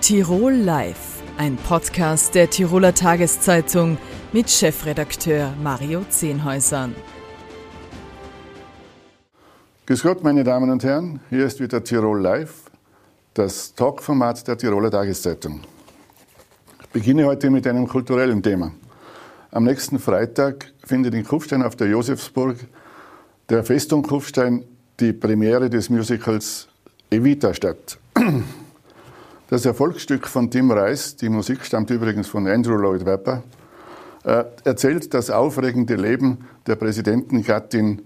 Tirol 0.00 0.54
Live, 0.54 1.22
ein 1.36 1.56
Podcast 1.56 2.34
der 2.34 2.48
Tiroler 2.48 2.94
Tageszeitung 2.94 3.98
mit 4.32 4.48
Chefredakteur 4.48 5.52
Mario 5.62 6.04
Zehnhäusern. 6.08 6.94
Grüß 9.84 10.02
Gott, 10.02 10.24
meine 10.24 10.42
Damen 10.42 10.70
und 10.70 10.82
Herren, 10.84 11.20
hier 11.28 11.44
ist 11.44 11.60
wieder 11.60 11.84
Tirol 11.84 12.18
Live, 12.18 12.70
das 13.34 13.74
Talkformat 13.74 14.48
der 14.48 14.56
Tiroler 14.56 14.90
Tageszeitung. 14.90 15.60
Ich 16.80 16.88
beginne 16.88 17.26
heute 17.26 17.50
mit 17.50 17.66
einem 17.66 17.86
kulturellen 17.86 18.42
Thema. 18.42 18.72
Am 19.50 19.64
nächsten 19.64 19.98
Freitag 19.98 20.72
findet 20.82 21.12
in 21.14 21.24
Kufstein 21.24 21.62
auf 21.62 21.76
der 21.76 21.88
Josefsburg 21.88 22.56
der 23.50 23.64
Festung 23.64 24.02
Kufstein 24.02 24.64
die 24.98 25.12
Premiere 25.12 25.68
des 25.68 25.90
Musicals 25.90 26.68
Evita 27.10 27.52
statt. 27.52 27.98
Das 29.50 29.64
Erfolgsstück 29.64 30.28
von 30.28 30.48
Tim 30.48 30.70
Rice, 30.70 31.16
die 31.16 31.28
Musik 31.28 31.64
stammt 31.64 31.90
übrigens 31.90 32.28
von 32.28 32.46
Andrew 32.46 32.76
Lloyd 32.76 33.04
Webber, 33.04 33.42
äh, 34.22 34.44
erzählt 34.62 35.12
das 35.12 35.28
aufregende 35.28 35.96
Leben 35.96 36.46
der 36.68 36.76
Präsidentengattin 36.76 38.02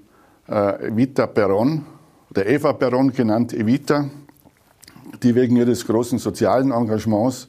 äh, 0.49 0.87
Evita 0.87 1.25
Perón, 1.25 1.83
oder 2.31 2.47
Eva 2.47 2.71
Perón 2.71 3.13
genannt 3.13 3.53
Evita, 3.53 4.09
die 5.23 5.35
wegen 5.35 5.57
ihres 5.57 5.87
großen 5.87 6.19
sozialen 6.19 6.71
Engagements 6.71 7.49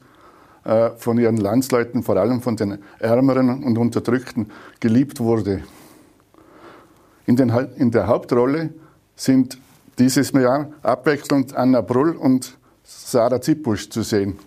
äh, 0.64 0.90
von 0.98 1.16
ihren 1.16 1.38
Landsleuten, 1.38 2.02
vor 2.02 2.18
allem 2.18 2.42
von 2.42 2.54
den 2.54 2.76
Ärmeren 2.98 3.64
und 3.64 3.78
Unterdrückten, 3.78 4.52
geliebt 4.78 5.20
wurde. 5.20 5.62
In, 7.24 7.36
den, 7.36 7.48
in 7.78 7.92
der 7.92 8.08
Hauptrolle 8.08 8.74
sind 9.14 9.56
dieses 9.98 10.32
Jahr 10.32 10.68
abwechselnd 10.82 11.56
Anna 11.56 11.80
Brull 11.80 12.10
und 12.10 12.55
Sarah 12.88 13.40
Zippusch 13.40 13.90
zu 13.90 14.02
sehen 14.02 14.38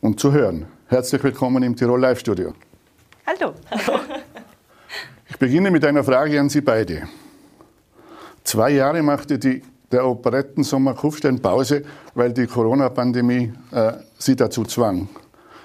und 0.00 0.18
zu 0.18 0.32
hören. 0.32 0.64
Herzlich 0.86 1.22
willkommen 1.22 1.62
im 1.62 1.76
Tirol 1.76 2.00
Live 2.00 2.20
Studio. 2.20 2.54
Hallo. 3.26 3.52
Ich 5.28 5.38
beginne 5.38 5.70
mit 5.70 5.84
einer 5.84 6.04
Frage 6.04 6.38
an 6.38 6.50
Sie 6.50 6.60
beide. 6.60 7.08
Zwei 8.44 8.70
Jahre 8.70 9.02
machte 9.02 9.38
die, 9.38 9.62
der 9.90 10.06
Operettensommer 10.06 10.94
Kufstein 10.94 11.40
Pause, 11.40 11.84
weil 12.14 12.32
die 12.32 12.46
Corona-Pandemie 12.46 13.52
äh, 13.72 13.92
sie 14.18 14.36
dazu 14.36 14.64
zwang. 14.64 15.08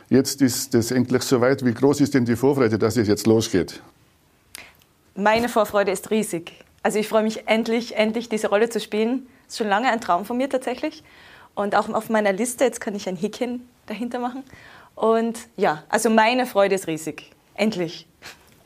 Jetzt 0.09 0.41
ist 0.41 0.73
es 0.73 0.91
endlich 0.91 1.21
soweit. 1.23 1.65
Wie 1.65 1.73
groß 1.73 1.99
ist 1.99 2.13
denn 2.13 2.23
die 2.25 2.37
Vorfreude, 2.37 2.77
dass 2.77 2.95
es 2.95 3.07
jetzt 3.07 3.27
losgeht? 3.27 3.81
Meine 5.15 5.49
Vorfreude 5.49 5.91
ist 5.91 6.11
riesig. 6.11 6.53
Also 6.81 6.97
ich 6.99 7.09
freue 7.09 7.23
mich 7.23 7.47
endlich, 7.47 7.95
endlich 7.97 8.29
diese 8.29 8.47
Rolle 8.47 8.69
zu 8.69 8.79
spielen. 8.79 9.27
Das 9.45 9.53
ist 9.53 9.57
schon 9.57 9.67
lange 9.67 9.89
ein 9.89 9.99
Traum 10.01 10.23
von 10.23 10.37
mir 10.37 10.49
tatsächlich. 10.49 11.03
Und 11.57 11.73
auch 11.73 11.89
auf 11.89 12.09
meiner 12.09 12.33
Liste, 12.33 12.65
jetzt 12.65 12.79
kann 12.79 12.93
ich 12.93 13.09
ein 13.09 13.15
Häkchen 13.15 13.67
dahinter 13.87 14.19
machen. 14.19 14.43
Und 14.93 15.39
ja, 15.55 15.81
also 15.89 16.11
meine 16.11 16.45
Freude 16.45 16.75
ist 16.75 16.85
riesig. 16.85 17.31
Endlich. 17.55 18.05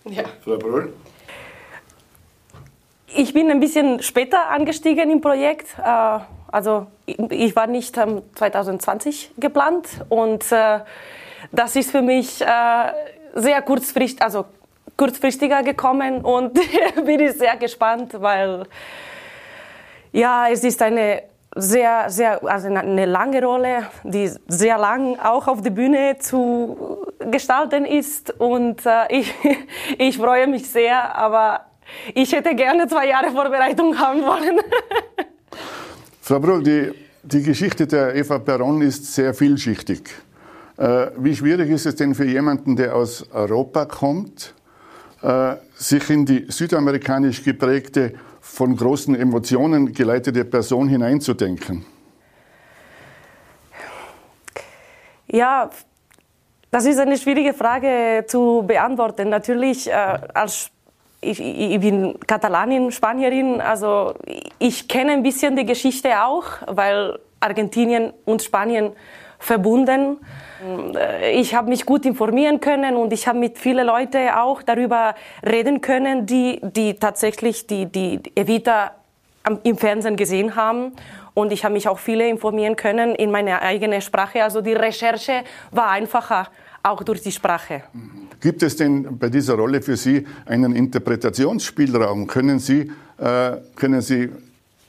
Ja. 0.03 0.23
Frau 0.43 0.57
Brüll? 0.57 0.93
Ich 3.15 3.33
bin 3.33 3.49
ein 3.49 3.61
bisschen 3.61 4.03
später 4.03 4.49
angestiegen 4.49 5.09
im 5.09 5.21
Projekt. 5.21 5.67
Äh, 5.79 6.19
also 6.51 6.87
ich 7.05 7.55
war 7.55 7.67
nicht 7.67 7.95
2020 7.95 9.35
geplant 9.37 9.87
und 10.09 10.51
äh, 10.51 10.81
das 11.53 11.77
ist 11.77 11.91
für 11.91 12.01
mich 12.01 12.41
äh, 12.41 12.91
sehr 13.35 13.61
kurzfristig, 13.61 14.21
also 14.21 14.43
kurzfristiger 14.97 15.63
gekommen 15.63 16.25
und 16.25 16.59
bin 17.05 17.21
ich 17.21 17.37
sehr 17.37 17.55
gespannt, 17.55 18.15
weil 18.19 18.65
ja, 20.11 20.49
es 20.49 20.65
ist 20.65 20.81
eine 20.81 21.30
sehr, 21.55 22.09
sehr, 22.09 22.43
also 22.43 22.67
eine 22.67 23.05
lange 23.05 23.43
Rolle, 23.43 23.87
die 24.03 24.31
sehr 24.47 24.77
lang 24.77 25.19
auch 25.19 25.47
auf 25.47 25.61
der 25.61 25.71
Bühne 25.71 26.17
zu 26.19 27.05
gestalten 27.29 27.85
ist. 27.85 28.31
Und 28.39 28.85
äh, 28.85 29.19
ich, 29.19 29.33
ich 29.97 30.17
freue 30.17 30.47
mich 30.47 30.69
sehr, 30.69 31.15
aber 31.15 31.61
ich 32.13 32.31
hätte 32.31 32.55
gerne 32.55 32.87
zwei 32.87 33.07
Jahre 33.07 33.31
Vorbereitung 33.31 33.97
haben 33.97 34.21
wollen. 34.21 34.59
Frau 36.21 36.39
Brull, 36.39 36.63
die, 36.63 36.91
die 37.23 37.43
Geschichte 37.43 37.85
der 37.85 38.15
Eva 38.15 38.39
Perron 38.39 38.81
ist 38.81 39.13
sehr 39.13 39.33
vielschichtig. 39.33 40.09
Äh, 40.77 41.07
wie 41.17 41.35
schwierig 41.35 41.69
ist 41.69 41.85
es 41.85 41.95
denn 41.95 42.15
für 42.15 42.25
jemanden, 42.25 42.75
der 42.77 42.95
aus 42.95 43.29
Europa 43.33 43.85
kommt, 43.85 44.53
äh, 45.21 45.55
sich 45.75 46.09
in 46.09 46.25
die 46.25 46.45
südamerikanisch 46.47 47.43
geprägte 47.43 48.13
von 48.51 48.75
großen 48.75 49.15
Emotionen 49.15 49.93
geleitete 49.93 50.43
Person 50.43 50.89
hineinzudenken? 50.89 51.85
Ja, 55.27 55.69
das 56.69 56.85
ist 56.85 56.99
eine 56.99 57.17
schwierige 57.17 57.53
Frage 57.53 58.25
zu 58.27 58.63
beantworten. 58.67 59.29
Natürlich, 59.29 59.89
äh, 59.89 59.93
als 59.93 60.69
ich, 61.21 61.39
ich, 61.39 61.79
bin 61.79 62.19
Katalanin, 62.27 62.91
Spanierin, 62.91 63.61
also 63.61 64.15
ich 64.59 64.87
kenne 64.87 65.13
ein 65.13 65.23
bisschen 65.23 65.55
die 65.55 65.65
Geschichte 65.65 66.21
auch, 66.23 66.45
weil 66.67 67.19
Argentinien 67.39 68.11
und 68.25 68.41
Spanien 68.41 68.91
verbunden. 69.41 70.17
Äh, 70.95 71.39
ich 71.39 71.53
habe 71.53 71.69
mich 71.69 71.85
gut 71.85 72.05
informieren 72.05 72.59
können 72.61 72.95
und 72.95 73.11
ich 73.11 73.27
habe 73.27 73.39
mit 73.39 73.57
vielen 73.57 73.85
Leuten 73.85 74.29
auch 74.29 74.61
darüber 74.63 75.15
reden 75.45 75.81
können, 75.81 76.25
die, 76.25 76.61
die 76.63 76.93
tatsächlich 76.93 77.67
die, 77.67 77.87
die 77.87 78.21
Evita 78.35 78.91
im 79.63 79.77
Fernsehen 79.77 80.15
gesehen 80.15 80.55
haben. 80.55 80.93
Und 81.33 81.51
ich 81.51 81.63
habe 81.63 81.73
mich 81.73 81.87
auch 81.87 81.97
viele 81.99 82.27
informieren 82.27 82.75
können 82.75 83.15
in 83.15 83.31
meiner 83.31 83.61
eigenen 83.61 84.01
Sprache. 84.01 84.43
Also 84.43 84.61
die 84.61 84.73
Recherche 84.73 85.43
war 85.71 85.89
einfacher, 85.89 86.47
auch 86.83 87.03
durch 87.03 87.21
die 87.21 87.31
Sprache. 87.31 87.83
Gibt 88.39 88.61
es 88.63 88.75
denn 88.75 89.17
bei 89.17 89.29
dieser 89.29 89.55
Rolle 89.55 89.81
für 89.81 89.95
Sie 89.95 90.25
einen 90.45 90.75
Interpretationsspielraum? 90.75 92.27
Können 92.27 92.59
Sie, 92.59 92.91
äh, 93.17 93.51
können 93.75 94.01
Sie 94.01 94.29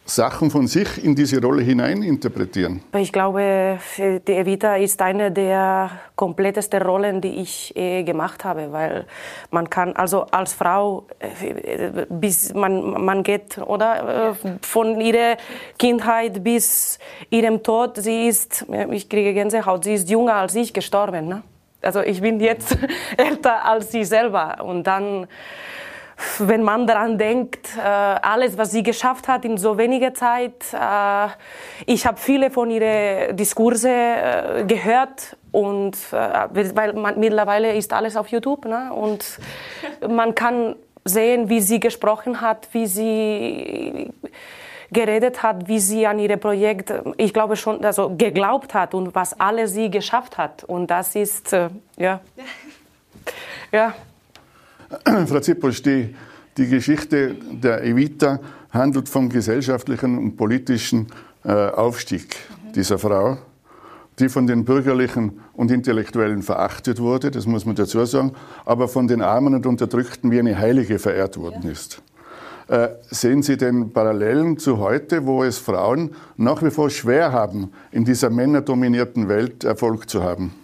Sachen 0.04 0.50
von 0.50 0.66
sich 0.66 1.02
in 1.04 1.14
diese 1.14 1.40
Rolle 1.40 1.62
hinein 1.62 2.02
interpretieren? 2.02 2.82
Ich 2.96 3.12
glaube, 3.12 3.78
die 3.98 4.32
Evita 4.32 4.76
ist 4.76 5.00
eine 5.00 5.30
der 5.30 5.90
komplettesten 6.16 6.82
Rollen, 6.82 7.20
die 7.20 7.40
ich 7.40 7.74
äh, 7.76 8.02
gemacht 8.02 8.44
habe, 8.44 8.72
weil 8.72 9.06
man 9.50 9.70
kann 9.70 9.94
also 9.94 10.26
als 10.30 10.54
Frau 10.54 11.06
äh, 11.20 12.06
bis 12.08 12.52
man 12.52 13.04
man 13.04 13.22
geht 13.22 13.58
oder 13.58 14.30
äh, 14.30 14.58
von 14.62 15.00
ihrer 15.00 15.36
Kindheit 15.78 16.42
bis 16.42 16.98
ihrem 17.30 17.62
Tod. 17.62 17.96
Sie 17.96 18.26
ist, 18.26 18.66
ich 18.90 19.08
kriege 19.08 19.32
Gänsehaut. 19.32 19.84
Sie 19.84 19.94
ist 19.94 20.10
jünger 20.10 20.34
als 20.34 20.54
ich 20.56 20.72
gestorben. 20.72 21.28
Ne? 21.28 21.42
Also 21.80 22.00
ich 22.00 22.20
bin 22.20 22.40
jetzt 22.40 22.76
älter 23.16 23.64
als 23.64 23.92
sie 23.92 24.04
selber 24.04 24.58
und 24.64 24.84
dann 24.84 25.26
wenn 26.38 26.62
man 26.62 26.86
daran 26.86 27.18
denkt, 27.18 27.76
äh, 27.76 27.80
alles, 27.80 28.56
was 28.58 28.70
sie 28.70 28.82
geschafft 28.82 29.28
hat 29.28 29.44
in 29.44 29.56
so 29.56 29.78
weniger 29.78 30.14
Zeit. 30.14 30.72
Äh, 30.72 31.28
ich 31.86 32.06
habe 32.06 32.18
viele 32.18 32.50
von 32.50 32.70
ihren 32.70 33.36
Diskurse 33.36 33.90
äh, 33.90 34.64
gehört 34.66 35.36
und 35.50 35.96
weil 36.12 36.94
man, 36.94 37.20
mittlerweile 37.20 37.74
ist 37.74 37.92
alles 37.92 38.16
auf 38.16 38.28
YouTube 38.28 38.64
ne? 38.64 38.90
und 38.92 39.38
man 40.08 40.34
kann 40.34 40.76
sehen, 41.04 41.50
wie 41.50 41.60
sie 41.60 41.78
gesprochen 41.78 42.40
hat, 42.40 42.68
wie 42.72 42.86
sie 42.86 44.10
geredet 44.90 45.42
hat, 45.42 45.68
wie 45.68 45.78
sie 45.78 46.06
an 46.06 46.18
ihre 46.18 46.38
Projekt, 46.38 46.92
ich 47.18 47.34
glaube 47.34 47.56
schon, 47.56 47.84
also 47.84 48.14
geglaubt 48.16 48.72
hat 48.72 48.94
und 48.94 49.14
was 49.14 49.38
alles 49.38 49.72
sie 49.72 49.90
geschafft 49.90 50.38
hat. 50.38 50.64
Und 50.64 50.90
das 50.90 51.14
ist, 51.14 51.52
ja, 51.52 52.20
ja. 53.72 53.94
Frau 55.26 55.40
Zipposch, 55.40 55.82
die, 55.82 56.14
die 56.56 56.68
Geschichte 56.68 57.34
der 57.50 57.84
Evita 57.84 58.40
handelt 58.70 59.08
vom 59.08 59.28
gesellschaftlichen 59.28 60.18
und 60.18 60.36
politischen 60.36 61.08
äh, 61.44 61.52
Aufstieg 61.52 62.36
mhm. 62.66 62.72
dieser 62.72 62.98
Frau, 62.98 63.38
die 64.18 64.28
von 64.28 64.46
den 64.46 64.64
Bürgerlichen 64.64 65.40
und 65.54 65.70
Intellektuellen 65.70 66.42
verachtet 66.42 67.00
wurde, 67.00 67.30
das 67.30 67.46
muss 67.46 67.64
man 67.64 67.74
dazu 67.74 68.04
sagen, 68.04 68.32
aber 68.64 68.88
von 68.88 69.08
den 69.08 69.22
Armen 69.22 69.54
und 69.54 69.66
Unterdrückten 69.66 70.30
wie 70.30 70.38
eine 70.38 70.58
Heilige 70.58 70.98
verehrt 70.98 71.36
worden 71.36 71.62
ja. 71.64 71.70
ist. 71.70 72.02
Äh, 72.68 72.88
sehen 73.10 73.42
Sie 73.42 73.56
denn 73.56 73.92
Parallelen 73.92 74.58
zu 74.58 74.78
heute, 74.78 75.26
wo 75.26 75.42
es 75.42 75.58
Frauen 75.58 76.14
nach 76.36 76.62
wie 76.62 76.70
vor 76.70 76.90
schwer 76.90 77.32
haben, 77.32 77.72
in 77.90 78.04
dieser 78.04 78.30
männerdominierten 78.30 79.28
Welt 79.28 79.64
Erfolg 79.64 80.08
zu 80.08 80.22
haben? 80.22 80.54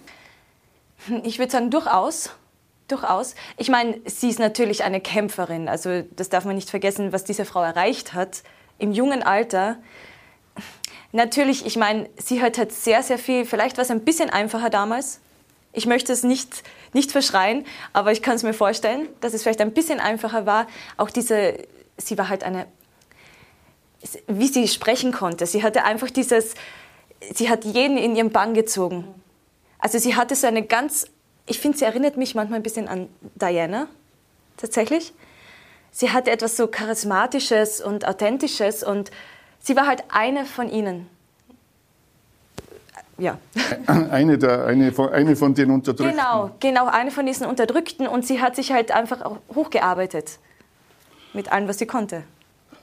Ich 1.25 1.39
würde 1.39 1.53
sagen, 1.53 1.71
durchaus. 1.71 2.31
Durchaus. 2.89 3.35
Ich 3.59 3.69
meine, 3.69 4.01
sie 4.07 4.31
ist 4.31 4.39
natürlich 4.39 4.83
eine 4.83 5.01
Kämpferin. 5.01 5.69
Also 5.69 6.03
das 6.17 6.31
darf 6.31 6.45
man 6.47 6.55
nicht 6.55 6.71
vergessen, 6.71 7.13
was 7.13 7.25
diese 7.25 7.45
Frau 7.45 7.63
erreicht 7.63 8.15
hat 8.15 8.43
im 8.79 8.93
jungen 8.93 9.23
Alter. 9.23 9.77
Natürlich, 11.13 11.67
ich 11.67 11.77
meine, 11.77 12.09
sie 12.17 12.41
hört 12.41 12.59
halt 12.59 12.73
sehr, 12.73 13.03
sehr 13.03 13.19
viel. 13.19 13.45
Vielleicht 13.45 13.77
war 13.77 13.83
es 13.83 13.91
ein 13.91 14.05
bisschen 14.05 14.31
einfacher 14.31 14.71
damals. 14.71 15.21
Ich 15.73 15.87
möchte 15.87 16.13
es 16.13 16.23
nicht, 16.23 16.63
nicht 16.93 17.13
verschreien, 17.13 17.67
aber 17.93 18.13
ich 18.13 18.23
kann 18.23 18.37
es 18.37 18.43
mir 18.43 18.55
vorstellen, 18.55 19.09
dass 19.21 19.35
es 19.35 19.43
vielleicht 19.43 19.61
ein 19.61 19.73
bisschen 19.73 20.01
einfacher 20.01 20.47
war. 20.47 20.67
Auch 20.97 21.11
diese, 21.11 21.59
sie 21.99 22.17
war 22.17 22.29
halt 22.29 22.43
eine, 22.43 22.67
wie 24.27 24.49
sie 24.49 24.67
sprechen 24.67 25.13
konnte. 25.13 25.47
Sie 25.47 25.63
hatte 25.63 25.85
einfach 25.85 26.11
dieses, 26.11 26.55
sie 27.35 27.51
hat 27.51 27.65
jeden 27.65 27.99
in 27.99 28.17
ihren 28.17 28.31
Bann 28.31 28.55
gezogen. 28.55 29.05
Also 29.79 29.99
sie 29.99 30.17
hatte 30.17 30.35
so 30.35 30.47
eine 30.47 30.63
ganz, 30.65 31.07
ich 31.49 31.59
finde, 31.59 31.79
sie 31.79 31.85
erinnert 31.85 32.17
mich 32.17 32.35
manchmal 32.35 32.59
ein 32.59 32.63
bisschen 32.63 32.89
an 32.89 33.09
Diana, 33.35 33.89
tatsächlich. 34.57 35.13
Sie 35.91 36.11
hatte 36.11 36.31
etwas 36.31 36.57
so 36.57 36.67
Charismatisches 36.67 37.81
und 37.81 38.07
Authentisches 38.07 38.83
und 38.83 39.11
sie 39.59 39.75
war 39.77 39.87
halt 39.87 40.05
eine 40.11 40.45
von 40.45 40.69
ihnen. 40.69 41.09
Ja. 43.19 43.37
Eine, 43.87 44.39
der, 44.39 44.67
eine, 44.67 44.93
von, 44.93 45.09
eine 45.09 45.35
von 45.35 45.53
den 45.53 45.73
Unterdrückten. 45.73 46.17
Genau, 46.17 46.51
genau, 46.61 46.87
eine 46.87 47.11
von 47.11 47.27
diesen 47.27 47.49
Unterdrückten 47.49 48.07
und 48.07 48.25
sie 48.25 48.41
hat 48.41 48.55
sich 48.55 48.71
halt 48.71 48.93
einfach 48.93 49.29
hochgearbeitet 49.53 50.39
mit 51.33 51.51
allem, 51.51 51.67
was 51.67 51.79
sie 51.79 51.87
konnte. 51.87 52.23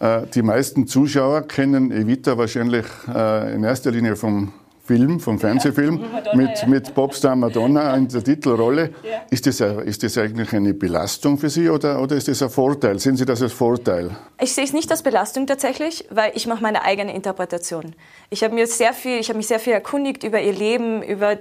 Äh, 0.02 0.24
die 0.34 0.42
meisten 0.42 0.88
Zuschauer 0.88 1.44
kennen 1.44 1.90
Evita 1.90 2.38
wahrscheinlich 2.38 2.86
äh, 3.08 3.56
in 3.56 3.64
erster 3.64 3.92
Linie 3.92 4.18
vom 4.18 4.52
Film, 4.86 5.20
vom 5.20 5.40
Fernsehfilm, 5.40 6.00
Madonna, 6.12 6.36
mit, 6.36 6.62
ja. 6.62 6.68
mit 6.68 6.94
Popstar 6.94 7.36
Madonna 7.36 7.96
in 7.96 8.08
der 8.08 8.24
Titelrolle. 8.24 8.92
Ja. 9.04 9.24
Ist, 9.32 9.48
das, 9.48 9.60
ist 9.60 10.04
das 10.04 10.18
eigentlich 10.18 10.54
eine 10.54 10.76
Belastung 10.76 11.40
für 11.40 11.50
Sie 11.50 11.70
oder, 11.70 12.00
oder 12.02 12.16
ist 12.16 12.28
das 12.28 12.44
ein 12.44 12.52
Vorteil? 12.52 13.00
Sehen 13.00 13.18
Sie 13.18 13.26
das 13.26 13.42
als 13.42 13.54
Vorteil? 13.54 14.16
Ich 14.40 14.54
sehe 14.54 14.64
es 14.64 14.74
nicht 14.74 14.92
als 14.92 15.02
Belastung 15.02 15.48
tatsächlich, 15.48 16.06
weil 16.12 16.32
ich 16.36 16.46
mache 16.46 16.62
meine 16.62 16.84
eigene 16.84 17.16
Interpretation. 17.16 17.96
Ich 18.30 18.44
habe 18.44 18.54
mir 18.54 18.68
sehr 18.68 18.94
viel, 18.94 19.18
ich 19.18 19.30
habe 19.30 19.38
mich 19.38 19.48
sehr 19.48 19.60
viel 19.60 19.74
erkundigt 19.74 20.24
über 20.24 20.40
ihr 20.40 20.54
Leben, 20.54 21.02
über 21.02 21.40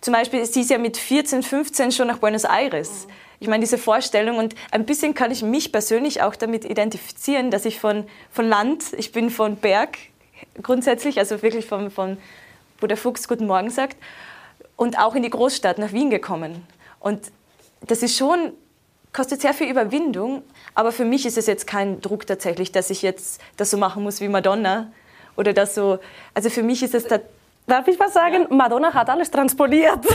zum 0.00 0.12
Beispiel, 0.12 0.44
sie 0.44 0.62
ist 0.62 0.70
ja 0.70 0.78
mit 0.78 0.96
14, 0.96 1.42
15 1.42 1.92
schon 1.92 2.08
nach 2.08 2.18
Buenos 2.18 2.44
Aires. 2.44 3.06
Ich 3.38 3.48
meine, 3.48 3.60
diese 3.60 3.78
Vorstellung 3.78 4.38
und 4.38 4.54
ein 4.70 4.84
bisschen 4.84 5.14
kann 5.14 5.30
ich 5.30 5.42
mich 5.42 5.72
persönlich 5.72 6.20
auch 6.22 6.36
damit 6.36 6.64
identifizieren, 6.64 7.50
dass 7.50 7.64
ich 7.64 7.80
von, 7.80 8.04
von 8.30 8.46
Land, 8.46 8.84
ich 8.98 9.12
bin 9.12 9.30
von 9.30 9.56
Berg 9.56 9.96
grundsätzlich, 10.62 11.18
also 11.18 11.42
wirklich 11.42 11.66
von, 11.66 11.90
von 11.90 12.18
wo 12.80 12.86
der 12.86 12.96
Fuchs 12.96 13.28
Guten 13.28 13.46
Morgen 13.46 13.70
sagt, 13.70 13.96
und 14.76 14.98
auch 14.98 15.14
in 15.14 15.22
die 15.22 15.30
Großstadt 15.30 15.78
nach 15.78 15.92
Wien 15.92 16.08
gekommen. 16.08 16.66
Und 17.00 17.30
das 17.82 18.02
ist 18.02 18.16
schon, 18.16 18.52
kostet 19.12 19.40
sehr 19.40 19.54
viel 19.54 19.68
Überwindung, 19.68 20.42
aber 20.74 20.92
für 20.92 21.04
mich 21.04 21.26
ist 21.26 21.36
es 21.36 21.46
jetzt 21.46 21.66
kein 21.66 22.00
Druck 22.00 22.26
tatsächlich, 22.26 22.72
dass 22.72 22.90
ich 22.90 23.02
jetzt 23.02 23.40
das 23.56 23.70
so 23.70 23.76
machen 23.76 24.02
muss 24.02 24.20
wie 24.20 24.28
Madonna 24.28 24.92
oder 25.36 25.52
das 25.52 25.74
so. 25.74 25.98
Also 26.34 26.50
für 26.50 26.62
mich 26.62 26.82
ist 26.82 26.94
es 26.94 27.04
da. 27.04 27.18
Darf 27.66 27.86
ich 27.88 28.00
was 28.00 28.14
sagen? 28.14 28.46
Ja. 28.48 28.56
Madonna 28.56 28.92
hat 28.92 29.10
alles 29.10 29.30
transportiert. 29.30 30.00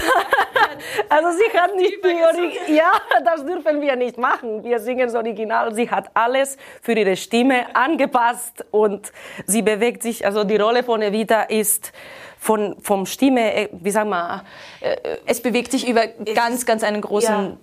also 1.09 1.29
sie 1.37 1.57
hat 1.57 1.75
nicht 1.75 2.03
die 2.03 2.75
Ja, 2.75 2.91
das 3.23 3.45
dürfen 3.45 3.81
wir 3.81 3.95
nicht 3.95 4.17
machen. 4.17 4.63
Wir 4.63 4.79
singen 4.79 5.07
das 5.07 5.15
Original. 5.15 5.73
Sie 5.73 5.89
hat 5.89 6.11
alles 6.13 6.57
für 6.81 6.93
ihre 6.93 7.15
Stimme 7.15 7.75
angepasst 7.75 8.65
und 8.71 9.11
sie 9.45 9.61
bewegt 9.61 10.03
sich. 10.03 10.25
Also 10.25 10.43
die 10.43 10.57
Rolle 10.57 10.83
von 10.83 11.01
Evita 11.01 11.43
ist 11.43 11.91
von, 12.37 12.75
vom 12.81 13.05
Stimme, 13.05 13.53
äh, 13.55 13.69
wie 13.71 13.91
sagen 13.91 14.09
wir, 14.09 14.43
äh, 14.81 14.95
es 15.25 15.41
bewegt 15.41 15.71
sich 15.71 15.87
über 15.87 16.07
ganz, 16.35 16.65
ganz 16.65 16.83
einen 16.83 17.01
großen. 17.01 17.33
Ja. 17.33 17.57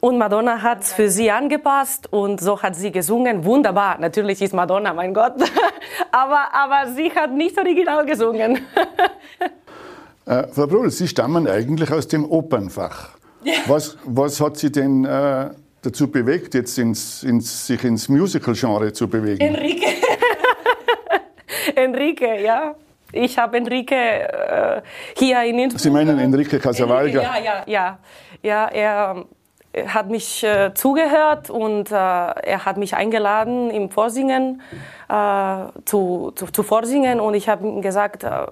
Und 0.00 0.18
Madonna 0.18 0.62
hat 0.62 0.82
es 0.82 0.92
für 0.92 1.08
sie 1.08 1.30
angepasst 1.30 2.12
und 2.12 2.40
so 2.40 2.62
hat 2.62 2.76
sie 2.76 2.92
gesungen. 2.92 3.44
Wunderbar. 3.44 3.98
Natürlich 3.98 4.42
ist 4.42 4.52
Madonna, 4.52 4.92
mein 4.92 5.14
Gott. 5.14 5.34
aber, 6.12 6.52
aber 6.52 6.92
sie 6.92 7.10
hat 7.12 7.32
nicht 7.32 7.58
original 7.58 8.04
gesungen. 8.04 8.66
äh, 10.26 10.46
Frau 10.48 10.66
Brull, 10.66 10.90
Sie 10.90 11.08
stammen 11.08 11.48
eigentlich 11.48 11.90
aus 11.90 12.08
dem 12.08 12.24
Opernfach. 12.24 13.10
Ja. 13.44 13.54
Was, 13.66 13.96
was 14.04 14.40
hat 14.40 14.56
Sie 14.56 14.70
denn 14.70 15.04
äh, 15.04 15.50
dazu 15.82 16.10
bewegt, 16.10 16.54
jetzt 16.54 16.78
ins, 16.78 17.22
ins, 17.22 17.66
sich 17.66 17.82
ins 17.84 18.08
Musical-Genre 18.08 18.92
zu 18.92 19.08
bewegen? 19.08 19.40
Enrique. 19.40 19.86
Enrique, 21.76 22.42
ja. 22.42 22.74
Ich 23.12 23.38
habe 23.38 23.56
Enrique 23.56 23.92
äh, 23.92 24.82
hier 25.16 25.42
in 25.44 25.58
Innsbruck. 25.60 25.80
Sie 25.80 25.90
meinen 25.90 26.18
Enrique 26.18 26.58
Casavalga? 26.58 27.22
ja, 27.22 27.38
ja, 27.38 27.62
ja. 27.66 27.98
Ja, 28.42 28.66
er 28.66 29.24
hat 29.86 30.08
mich 30.08 30.42
äh, 30.42 30.72
zugehört 30.74 31.50
und 31.50 31.90
äh, 31.90 31.94
er 31.94 32.64
hat 32.64 32.76
mich 32.78 32.96
eingeladen 32.96 33.70
im 33.70 33.90
Vorsingen 33.90 34.62
äh, 35.08 35.56
zu, 35.84 36.32
zu, 36.34 36.46
zu, 36.46 36.62
Vorsingen 36.62 37.20
und 37.20 37.34
ich 37.34 37.48
habe 37.48 37.66
ihm 37.66 37.82
gesagt, 37.82 38.24
äh, 38.24 38.46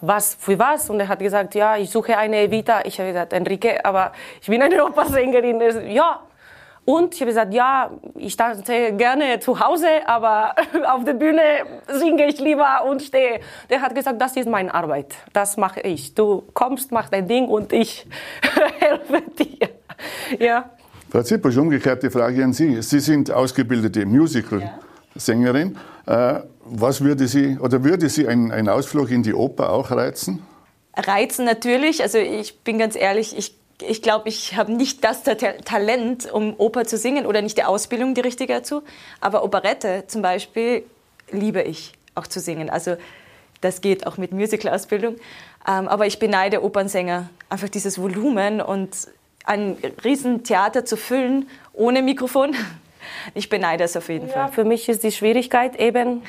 was 0.00 0.34
für 0.34 0.58
was 0.58 0.90
und 0.90 1.00
er 1.00 1.08
hat 1.08 1.18
gesagt, 1.18 1.54
ja, 1.54 1.76
ich 1.76 1.90
suche 1.90 2.16
eine 2.16 2.42
Evita. 2.42 2.82
Ich 2.84 2.98
habe 2.98 3.08
gesagt, 3.08 3.32
Enrique, 3.32 3.84
aber 3.84 4.12
ich 4.40 4.48
bin 4.48 4.62
eine 4.62 4.84
Opersängerin. 4.84 5.60
Ja, 5.90 6.20
und 6.84 7.14
ich 7.14 7.20
habe 7.20 7.30
gesagt, 7.30 7.54
ja, 7.54 7.90
ich 8.16 8.36
tanze 8.36 8.92
gerne 8.92 9.38
zu 9.38 9.60
Hause, 9.60 9.86
aber 10.04 10.54
auf 10.88 11.04
der 11.04 11.14
Bühne 11.14 11.40
singe 11.86 12.26
ich 12.26 12.40
lieber 12.40 12.84
und 12.84 13.02
stehe. 13.02 13.40
Der 13.70 13.80
hat 13.80 13.94
gesagt, 13.94 14.20
das 14.20 14.36
ist 14.36 14.48
meine 14.48 14.74
Arbeit, 14.74 15.14
das 15.32 15.56
mache 15.56 15.80
ich. 15.80 16.14
Du 16.14 16.42
kommst, 16.54 16.90
mach 16.90 17.08
dein 17.08 17.28
Ding 17.28 17.46
und 17.46 17.72
ich 17.72 18.06
helfe 18.80 19.22
dir. 19.38 19.68
Ja. 20.38 20.70
Frau 21.08 21.22
Zipposch, 21.22 21.56
umgekehrte 21.56 22.10
Frage 22.10 22.42
an 22.42 22.52
Sie. 22.52 22.82
Sie 22.82 22.98
sind 22.98 23.30
ausgebildete 23.30 24.04
Musical-Sängerin. 24.04 24.68
Ja. 24.68 24.91
Äh, 26.06 26.40
was 26.64 27.02
würde 27.02 27.26
Sie, 27.28 27.58
oder 27.58 27.84
würde 27.84 28.08
Sie 28.08 28.26
ein, 28.26 28.50
ein 28.50 28.68
Ausflug 28.68 29.10
in 29.10 29.22
die 29.22 29.34
Oper 29.34 29.70
auch 29.72 29.90
reizen? 29.90 30.42
Reizen 30.96 31.44
natürlich. 31.44 32.02
Also 32.02 32.18
ich 32.18 32.60
bin 32.60 32.78
ganz 32.78 32.96
ehrlich, 32.96 33.36
ich 33.36 33.56
ich 33.88 34.02
glaube, 34.02 34.28
ich 34.28 34.56
habe 34.56 34.72
nicht 34.72 35.02
das 35.04 35.22
Talent, 35.22 36.30
um 36.30 36.54
Oper 36.58 36.84
zu 36.84 36.96
singen 36.96 37.26
oder 37.26 37.42
nicht 37.42 37.58
die 37.58 37.64
Ausbildung 37.64 38.14
die 38.14 38.20
richtige 38.20 38.54
dazu. 38.54 38.82
Aber 39.20 39.42
Operette 39.44 40.04
zum 40.06 40.22
Beispiel 40.22 40.84
liebe 41.30 41.62
ich 41.62 41.92
auch 42.14 42.26
zu 42.26 42.40
singen. 42.40 42.70
Also 42.70 42.96
das 43.60 43.80
geht 43.80 44.06
auch 44.06 44.18
mit 44.18 44.32
Musical-Ausbildung. 44.32 45.16
Ähm, 45.66 45.88
aber 45.88 46.06
ich 46.06 46.18
beneide 46.18 46.62
Opernsänger 46.62 47.30
einfach 47.48 47.68
dieses 47.68 47.98
Volumen 47.98 48.60
und 48.60 48.90
ein 49.44 49.76
Riesentheater 50.04 50.84
zu 50.84 50.96
füllen 50.96 51.48
ohne 51.72 52.02
Mikrofon. 52.02 52.54
Ich 53.34 53.48
beneide 53.48 53.84
es 53.84 53.96
auf 53.96 54.08
jeden 54.08 54.28
ja, 54.28 54.32
Fall. 54.32 54.52
Für 54.52 54.64
mich 54.64 54.88
ist 54.88 55.02
die 55.02 55.12
Schwierigkeit 55.12 55.76
eben 55.76 56.22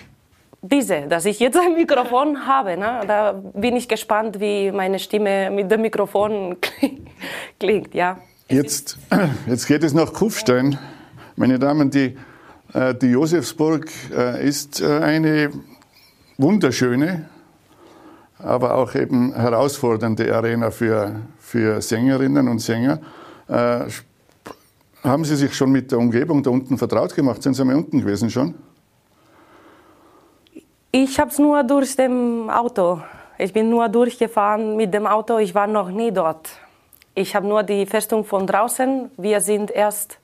diese, 0.64 1.08
dass 1.08 1.26
ich 1.26 1.40
jetzt 1.40 1.58
ein 1.58 1.74
Mikrofon 1.76 2.48
habe. 2.48 2.78
Ne? 2.78 3.02
Da 3.06 3.34
bin 3.34 3.76
ich 3.76 3.88
gespannt, 3.88 4.40
wie 4.40 4.72
meine 4.72 4.98
Stimme 4.98 5.52
mit 5.52 5.70
dem 5.70 5.82
Mikrofon 5.82 6.58
klingt. 7.60 7.94
Ja. 7.94 8.18
Jetzt, 8.48 8.98
jetzt 9.46 9.68
geht 9.68 9.84
es 9.84 9.94
nach 9.94 10.14
Kufstein. 10.14 10.80
Meine 11.36 11.60
Damen, 11.60 11.92
die, 11.92 12.18
äh, 12.74 12.96
die 12.96 13.08
Josefsburg 13.08 13.88
äh, 14.16 14.48
ist 14.48 14.82
äh, 14.82 15.00
eine 15.00 15.52
wunderschöne, 16.38 17.30
aber 18.40 18.76
auch 18.76 18.96
eben 18.96 19.34
herausfordernde 19.34 20.34
Arena 20.36 20.72
für, 20.72 21.22
für 21.40 21.82
Sängerinnen 21.82 22.48
und 22.48 22.60
Sänger. 22.60 23.00
Haben 25.04 25.26
Sie 25.26 25.36
sich 25.36 25.54
schon 25.54 25.72
mit 25.72 25.92
der 25.92 26.00
Umgebung 26.00 26.42
da 26.44 26.50
unten 26.50 26.78
vertraut 26.78 27.14
gemacht? 27.14 27.44
Sind 27.44 27.56
Sie 27.56 27.66
mal 27.66 27.76
unten 27.76 28.00
gewesen 28.00 28.30
schon? 28.30 28.56
Ich 30.92 31.20
habe 31.20 31.30
es 31.30 31.40
nur 31.40 31.64
durch 31.64 31.96
dem 31.98 32.50
Auto. 32.50 33.02
Ich 33.38 33.52
bin 33.52 33.70
nur 33.70 33.90
durchgefahren 33.90 34.78
mit 34.78 34.94
dem 34.94 35.06
Auto. 35.06 35.40
Ich 35.40 35.54
war 35.54 35.68
noch 35.68 35.90
nie 35.90 36.12
dort. 36.12 36.50
Ich 37.16 37.36
habe 37.36 37.46
nur 37.46 37.64
die 37.64 37.86
Festung 37.86 38.24
von 38.24 38.48
draußen. 38.48 39.12
Wir 39.18 39.42
sind 39.42 39.72
erst 39.72 40.20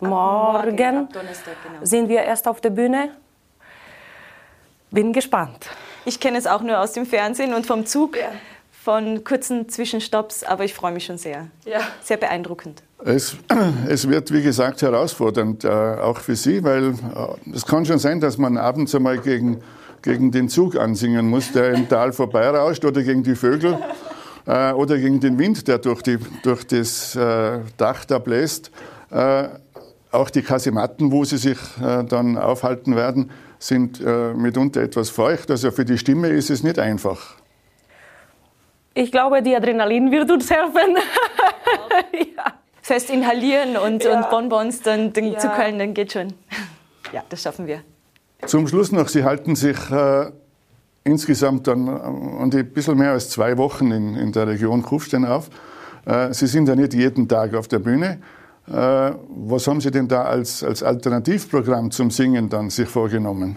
morgen, 0.00 0.10
morgen 0.10 0.76
genau. 0.76 1.08
sind 1.82 2.10
wir 2.10 2.22
erst 2.22 2.46
auf 2.46 2.60
der 2.60 2.70
Bühne. 2.70 3.12
Bin 4.90 5.14
gespannt. 5.14 5.66
Ich 6.04 6.20
kenne 6.20 6.36
es 6.36 6.46
auch 6.46 6.60
nur 6.60 6.78
aus 6.78 6.92
dem 6.92 7.06
Fernsehen 7.06 7.54
und 7.54 7.64
vom 7.64 7.86
Zug. 7.86 8.18
Ja. 8.18 8.32
Von 8.70 9.24
kurzen 9.24 9.68
Zwischenstopps, 9.68 10.42
aber 10.42 10.64
ich 10.64 10.74
freue 10.74 10.92
mich 10.92 11.04
schon 11.04 11.18
sehr. 11.18 11.48
Ja. 11.64 11.80
Sehr 12.02 12.16
beeindruckend. 12.16 12.82
Es, 13.04 13.36
es, 13.88 14.08
wird, 14.08 14.32
wie 14.32 14.42
gesagt, 14.42 14.82
herausfordernd, 14.82 15.64
äh, 15.64 15.68
auch 15.68 16.18
für 16.18 16.36
Sie, 16.36 16.62
weil 16.64 16.90
äh, 16.90 17.54
es 17.54 17.66
kann 17.66 17.84
schon 17.84 17.98
sein, 17.98 18.20
dass 18.20 18.38
man 18.38 18.56
abends 18.56 18.94
einmal 18.94 19.18
gegen 19.18 19.62
gegen 20.02 20.30
den 20.30 20.48
Zug 20.48 20.76
ansingen 20.76 21.28
muss, 21.28 21.52
der 21.52 21.72
im 21.72 21.88
Tal 21.88 22.12
vorbeirauscht, 22.12 22.84
oder 22.84 23.02
gegen 23.02 23.22
die 23.22 23.34
Vögel 23.34 23.78
äh, 24.46 24.72
oder 24.72 24.98
gegen 24.98 25.20
den 25.20 25.38
Wind, 25.38 25.68
der 25.68 25.78
durch, 25.78 26.02
die, 26.02 26.18
durch 26.42 26.66
das 26.66 27.14
äh, 27.16 27.60
Dach 27.76 28.04
da 28.04 28.18
bläst. 28.18 28.70
Äh, 29.10 29.48
auch 30.12 30.30
die 30.30 30.42
Kasematten, 30.42 31.12
wo 31.12 31.24
sie 31.24 31.38
sich 31.38 31.58
äh, 31.80 32.04
dann 32.04 32.36
aufhalten 32.36 32.96
werden, 32.96 33.30
sind 33.62 34.02
mitunter 34.36 34.80
etwas 34.80 35.10
feucht. 35.10 35.50
Also 35.50 35.70
für 35.70 35.84
die 35.84 35.98
Stimme 35.98 36.28
ist 36.28 36.48
es 36.48 36.62
nicht 36.62 36.78
einfach. 36.78 37.36
Ich 38.94 39.12
glaube, 39.12 39.42
die 39.42 39.54
Adrenalin 39.54 40.10
wird 40.10 40.30
uns 40.30 40.50
helfen. 40.50 40.96
ja. 42.36 42.54
Fest 42.90 43.08
inhalieren 43.08 43.76
und, 43.76 44.02
ja. 44.02 44.16
und 44.16 44.30
Bonbons 44.30 44.82
dann, 44.82 45.12
dann 45.12 45.32
ja. 45.32 45.38
zu 45.38 45.48
können, 45.50 45.78
dann 45.78 45.94
geht 45.94 46.12
schon. 46.12 46.34
Ja, 47.12 47.24
das 47.28 47.42
schaffen 47.42 47.66
wir. 47.66 47.80
Zum 48.46 48.68
Schluss 48.68 48.92
noch, 48.92 49.08
Sie 49.08 49.24
halten 49.24 49.56
sich 49.56 49.76
äh, 49.90 50.30
insgesamt 51.02 51.66
dann 51.66 51.88
äh, 51.88 52.56
ein 52.56 52.72
bisschen 52.72 52.96
mehr 52.98 53.10
als 53.10 53.30
zwei 53.30 53.58
Wochen 53.58 53.90
in, 53.90 54.14
in 54.14 54.30
der 54.30 54.46
Region 54.46 54.82
Kufstein 54.82 55.24
auf. 55.24 55.50
Äh, 56.04 56.32
Sie 56.32 56.46
sind 56.46 56.68
ja 56.68 56.76
nicht 56.76 56.94
jeden 56.94 57.26
Tag 57.26 57.54
auf 57.54 57.66
der 57.66 57.80
Bühne. 57.80 58.20
Äh, 58.68 58.72
was 58.72 59.66
haben 59.66 59.80
Sie 59.80 59.90
denn 59.90 60.06
da 60.06 60.22
als, 60.22 60.62
als 60.62 60.84
Alternativprogramm 60.84 61.90
zum 61.90 62.12
Singen 62.12 62.48
dann 62.48 62.70
sich 62.70 62.88
vorgenommen? 62.88 63.56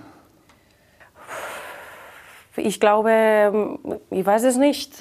Ich 2.55 2.79
glaube, 2.79 3.79
ich 4.09 4.25
weiß 4.25 4.43
es 4.43 4.57
nicht. 4.57 4.99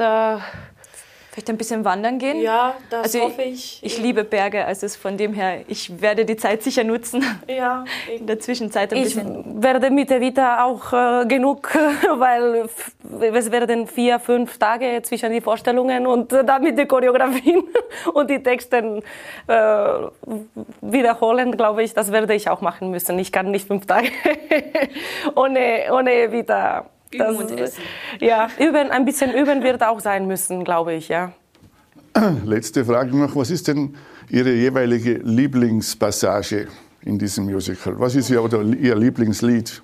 Vielleicht 1.33 1.49
ein 1.49 1.57
bisschen 1.57 1.83
wandern 1.83 2.19
gehen? 2.19 2.43
Ja, 2.43 2.75
das 2.91 3.05
also 3.05 3.21
hoffe 3.21 3.41
ich. 3.41 3.79
Ich 3.83 3.97
liebe 3.97 4.23
Berge, 4.23 4.67
also 4.67 4.87
von 4.89 5.17
dem 5.17 5.33
her, 5.33 5.61
ich 5.67 6.03
werde 6.03 6.27
die 6.27 6.37
Zeit 6.37 6.63
sicher 6.63 6.85
nutzen. 6.85 7.25
Ja. 7.49 7.87
In 8.15 8.27
der 8.27 8.39
Zwischenzeit 8.39 8.93
ein 8.93 8.99
ich 8.99 9.15
bisschen. 9.15 9.63
werde 9.63 9.91
mit 9.91 10.11
Evita 10.11 10.63
auch 10.63 10.93
äh, 10.93 11.25
genug, 11.25 11.71
weil 12.19 12.69
es 13.35 13.51
werden 13.51 13.87
vier, 13.87 14.21
fünf 14.21 14.59
Tage 14.59 15.01
zwischen 15.05 15.33
die 15.33 15.41
Vorstellungen 15.41 16.07
und 16.07 16.35
äh, 16.35 16.45
dann 16.45 16.65
mit 16.65 16.77
den 16.77 16.87
Choreografien 16.87 17.63
und 18.13 18.29
die 18.29 18.43
Texten 18.43 19.03
äh, 19.47 19.55
wiederholen, 20.83 21.57
glaube 21.57 21.83
ich, 21.83 21.95
das 21.95 22.13
werde 22.13 22.35
ich 22.35 22.51
auch 22.51 22.61
machen 22.61 22.91
müssen. 22.91 23.19
Ich 23.19 23.33
kann 23.33 23.51
nicht 23.51 23.67
fünf 23.67 23.87
Tage 23.87 24.09
ohne, 25.35 25.85
ohne 25.93 26.13
Evita 26.13 26.91
Üben 27.15 27.37
und 27.37 27.51
essen. 27.59 27.83
Ja, 28.21 28.49
üben, 28.59 28.91
ein 28.91 29.05
bisschen 29.05 29.33
üben 29.33 29.63
wird 29.63 29.83
auch 29.83 30.01
sein 30.01 30.27
müssen, 30.27 30.65
glaube 30.65 30.95
ich, 30.95 31.09
ja. 31.09 31.33
Letzte 32.45 32.85
Frage 32.85 33.17
noch. 33.17 33.35
Was 33.37 33.51
ist 33.51 33.69
denn 33.69 33.97
Ihre 34.29 34.53
jeweilige 34.53 35.15
Lieblingspassage 35.15 36.69
in 37.03 37.19
diesem 37.19 37.45
Musical? 37.45 37.99
Was 37.99 38.15
ist 38.15 38.31
Ihr, 38.31 38.43
oder 38.43 38.63
Ihr 38.63 38.97
Lieblingslied? 38.97 39.83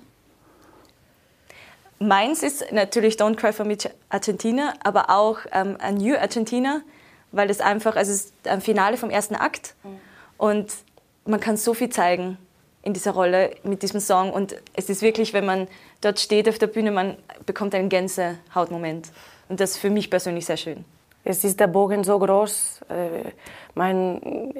Meins 1.99 2.43
ist 2.43 2.71
natürlich 2.71 3.15
Don't 3.15 3.35
Cry 3.35 3.51
for 3.51 3.65
Me 3.65 3.77
Argentina, 4.09 4.73
aber 4.83 5.09
auch 5.09 5.39
ähm, 5.51 5.75
A 5.79 5.91
New 5.91 6.15
Argentina, 6.15 6.81
weil 7.31 7.47
das 7.47 7.59
einfach, 7.59 7.95
also 7.95 8.11
es 8.11 8.25
ist 8.25 8.33
ein 8.47 8.61
Finale 8.61 8.95
vom 8.95 9.09
ersten 9.09 9.35
Akt 9.35 9.75
und 10.37 10.71
man 11.25 11.39
kann 11.41 11.57
so 11.57 11.73
viel 11.73 11.89
zeigen 11.89 12.37
in 12.81 12.93
dieser 12.93 13.11
Rolle 13.11 13.51
mit 13.63 13.81
diesem 13.81 13.99
Song 13.99 14.31
und 14.31 14.55
es 14.73 14.89
ist 14.89 15.01
wirklich, 15.01 15.33
wenn 15.33 15.45
man 15.45 15.67
dort 16.01 16.19
steht 16.19 16.47
auf 16.47 16.57
der 16.57 16.67
Bühne, 16.67 16.91
man 16.91 17.17
bekommt 17.45 17.75
einen 17.75 17.89
Gänsehautmoment 17.89 19.11
und 19.49 19.59
das 19.59 19.71
ist 19.71 19.77
für 19.77 19.89
mich 19.89 20.09
persönlich 20.09 20.45
sehr 20.45 20.57
schön. 20.57 20.85
Es 21.25 21.43
ist 21.43 21.59
der 21.59 21.67
Bogen 21.67 22.03
so 22.03 22.17
groß, 22.17 22.81
äh, 22.89 23.29
mein, 23.75 24.53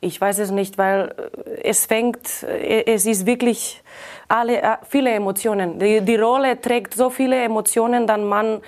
ich 0.00 0.20
weiß 0.20 0.38
es 0.38 0.50
nicht, 0.50 0.76
weil 0.76 1.14
es 1.62 1.86
fängt, 1.86 2.42
es 2.42 3.06
ist 3.06 3.24
wirklich 3.24 3.82
alle, 4.28 4.60
äh, 4.60 4.76
viele 4.88 5.10
Emotionen. 5.10 5.78
Die, 5.78 6.02
die 6.02 6.16
Rolle 6.16 6.60
trägt 6.60 6.94
so 6.94 7.08
viele 7.08 7.42
Emotionen, 7.42 8.06
dass 8.06 8.20
man 8.20 8.60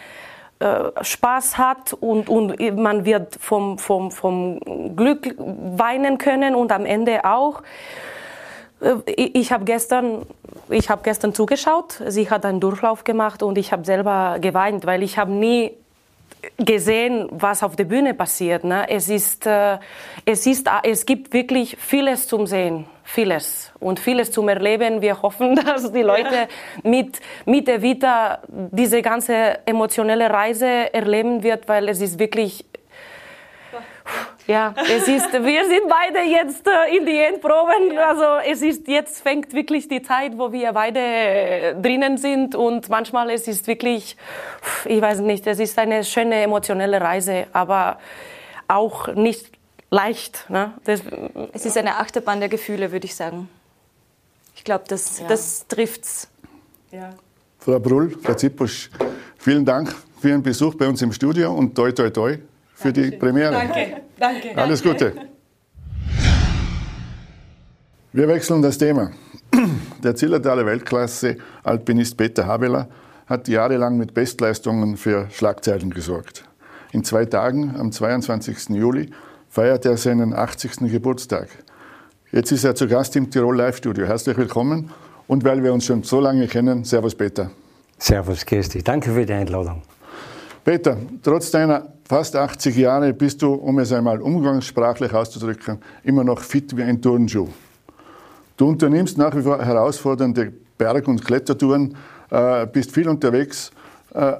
äh, 0.58 1.04
Spaß 1.04 1.58
hat 1.58 1.92
und, 1.92 2.30
und 2.30 2.58
man 2.76 3.04
wird 3.04 3.36
vom, 3.38 3.78
vom, 3.78 4.10
vom 4.10 4.58
Glück 4.96 5.34
weinen 5.36 6.16
können 6.16 6.54
und 6.54 6.72
am 6.72 6.86
Ende 6.86 7.26
auch. 7.26 7.62
Äh, 8.86 9.12
ich 9.16 9.52
habe 9.52 9.64
gestern, 9.64 10.26
ich 10.68 10.90
habe 10.90 11.02
gestern 11.02 11.34
zugeschaut. 11.34 12.00
Sie 12.06 12.30
hat 12.30 12.44
einen 12.44 12.60
Durchlauf 12.60 13.04
gemacht 13.04 13.42
und 13.42 13.58
ich 13.58 13.72
habe 13.72 13.84
selber 13.84 14.38
geweint, 14.40 14.86
weil 14.86 15.02
ich 15.02 15.18
habe 15.18 15.32
nie 15.32 15.72
gesehen, 16.58 17.28
was 17.30 17.62
auf 17.62 17.76
der 17.76 17.84
Bühne 17.84 18.14
passiert. 18.14 18.64
Ne? 18.64 18.88
Es 18.88 19.08
ist, 19.08 19.46
äh, 19.46 19.78
es 20.24 20.46
ist, 20.46 20.68
es 20.84 21.06
gibt 21.06 21.32
wirklich 21.32 21.76
vieles 21.78 22.28
zum 22.28 22.46
Sehen, 22.46 22.86
vieles 23.04 23.72
und 23.80 23.98
vieles 23.98 24.30
zum 24.30 24.48
Erleben. 24.48 25.00
Wir 25.02 25.20
hoffen, 25.22 25.56
dass 25.66 25.92
die 25.92 26.02
Leute 26.02 26.48
mit 26.82 27.20
mit 27.44 27.68
Evita 27.68 28.40
diese 28.48 29.02
ganze 29.02 29.58
emotionelle 29.66 30.30
Reise 30.30 30.94
erleben 30.94 31.42
wird, 31.42 31.68
weil 31.68 31.88
es 31.88 32.00
ist 32.00 32.18
wirklich 32.18 32.64
ja, 34.46 34.74
es 34.78 35.08
ist, 35.08 35.32
wir 35.32 35.66
sind 35.66 35.88
beide 35.88 36.20
jetzt 36.20 36.66
äh, 36.66 36.96
in 36.96 37.04
die 37.04 37.18
Endproben. 37.18 37.98
Also 37.98 38.24
es 38.48 38.62
ist 38.62 38.86
jetzt 38.86 39.20
fängt 39.20 39.52
wirklich 39.52 39.88
die 39.88 40.02
Zeit, 40.02 40.38
wo 40.38 40.52
wir 40.52 40.72
beide 40.72 41.00
äh, 41.00 41.74
drinnen 41.74 42.16
sind 42.16 42.54
und 42.54 42.88
manchmal 42.88 43.30
es 43.30 43.48
ist 43.48 43.66
wirklich, 43.66 44.16
ich 44.84 45.00
weiß 45.00 45.20
nicht, 45.20 45.46
es 45.48 45.58
ist 45.58 45.76
eine 45.78 46.04
schöne 46.04 46.42
emotionelle 46.42 47.00
Reise, 47.00 47.46
aber 47.52 47.98
auch 48.68 49.08
nicht 49.14 49.50
leicht. 49.90 50.48
Ne? 50.48 50.74
Das, 50.84 51.02
es 51.52 51.66
ist 51.66 51.76
eine 51.76 51.96
Achterbahn 51.96 52.38
der 52.38 52.48
Gefühle, 52.48 52.92
würde 52.92 53.06
ich 53.06 53.16
sagen. 53.16 53.48
Ich 54.54 54.62
glaube, 54.62 54.84
das, 54.86 55.20
ja. 55.20 55.26
das 55.26 55.66
trifft's. 55.66 56.28
Ja. 56.92 57.14
Frau 57.58 57.80
Brull, 57.80 58.16
Frau 58.22 58.34
Zippusch, 58.34 58.90
vielen 59.38 59.64
Dank 59.64 59.92
für 60.20 60.28
Ihren 60.28 60.42
Besuch 60.42 60.76
bei 60.76 60.86
uns 60.86 61.02
im 61.02 61.12
Studio 61.12 61.52
und 61.52 61.74
toi 61.74 61.90
toi 61.90 62.10
toi 62.10 62.38
für 62.76 62.92
Dankeschön. 62.92 63.10
die 63.10 63.16
Premiere. 63.16 63.52
Danke, 63.52 64.02
danke. 64.18 64.56
Alles 64.56 64.82
Gute. 64.82 65.12
Wir 68.12 68.28
wechseln 68.28 68.62
das 68.62 68.78
Thema. 68.78 69.10
Der 70.02 70.14
Zillertaler 70.14 70.66
Weltklasse-Alpinist 70.66 72.16
Peter 72.16 72.46
Habeler 72.46 72.88
hat 73.26 73.48
jahrelang 73.48 73.96
mit 73.96 74.14
Bestleistungen 74.14 74.96
für 74.96 75.28
Schlagzeilen 75.30 75.90
gesorgt. 75.90 76.44
In 76.92 77.02
zwei 77.02 77.24
Tagen, 77.24 77.74
am 77.76 77.90
22. 77.90 78.70
Juli, 78.70 79.10
feiert 79.48 79.86
er 79.86 79.96
seinen 79.96 80.34
80. 80.34 80.90
Geburtstag. 80.92 81.48
Jetzt 82.30 82.52
ist 82.52 82.64
er 82.64 82.74
zu 82.74 82.86
Gast 82.86 83.16
im 83.16 83.30
Tirol 83.30 83.56
Live-Studio. 83.56 84.06
Herzlich 84.06 84.36
willkommen. 84.36 84.90
Und 85.26 85.44
weil 85.44 85.62
wir 85.62 85.72
uns 85.72 85.86
schon 85.86 86.02
so 86.02 86.20
lange 86.20 86.46
kennen, 86.46 86.84
Servus 86.84 87.14
Peter. 87.14 87.50
Servus 87.98 88.44
Kirsti, 88.44 88.82
danke 88.82 89.10
für 89.12 89.24
die 89.24 89.32
Einladung. 89.32 89.82
Peter, 90.64 90.96
trotz 91.22 91.50
deiner 91.50 91.95
fast 92.08 92.36
80 92.36 92.76
Jahre 92.76 93.12
bist 93.12 93.42
du, 93.42 93.54
um 93.54 93.78
es 93.78 93.92
einmal 93.92 94.20
umgangssprachlich 94.20 95.12
auszudrücken, 95.12 95.78
immer 96.04 96.24
noch 96.24 96.40
fit 96.40 96.76
wie 96.76 96.82
ein 96.82 97.02
Turnschuh. 97.02 97.48
Du 98.56 98.68
unternimmst 98.68 99.18
nach 99.18 99.36
wie 99.36 99.42
vor 99.42 99.62
herausfordernde 99.62 100.52
Berg- 100.78 101.08
und 101.08 101.24
Klettertouren, 101.24 101.96
äh, 102.30 102.66
bist 102.66 102.92
viel 102.92 103.08
unterwegs. 103.08 103.70
Äh, 104.14 104.34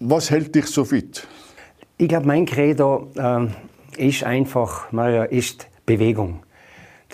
was 0.00 0.30
hält 0.30 0.54
dich 0.54 0.66
so 0.66 0.84
fit? 0.84 1.26
Ich 1.96 2.08
glaube, 2.08 2.26
mein 2.26 2.44
Credo 2.44 3.10
äh, 3.14 4.08
ist 4.08 4.24
einfach, 4.24 4.90
Maria, 4.92 5.24
ist 5.24 5.68
Bewegung. 5.86 6.42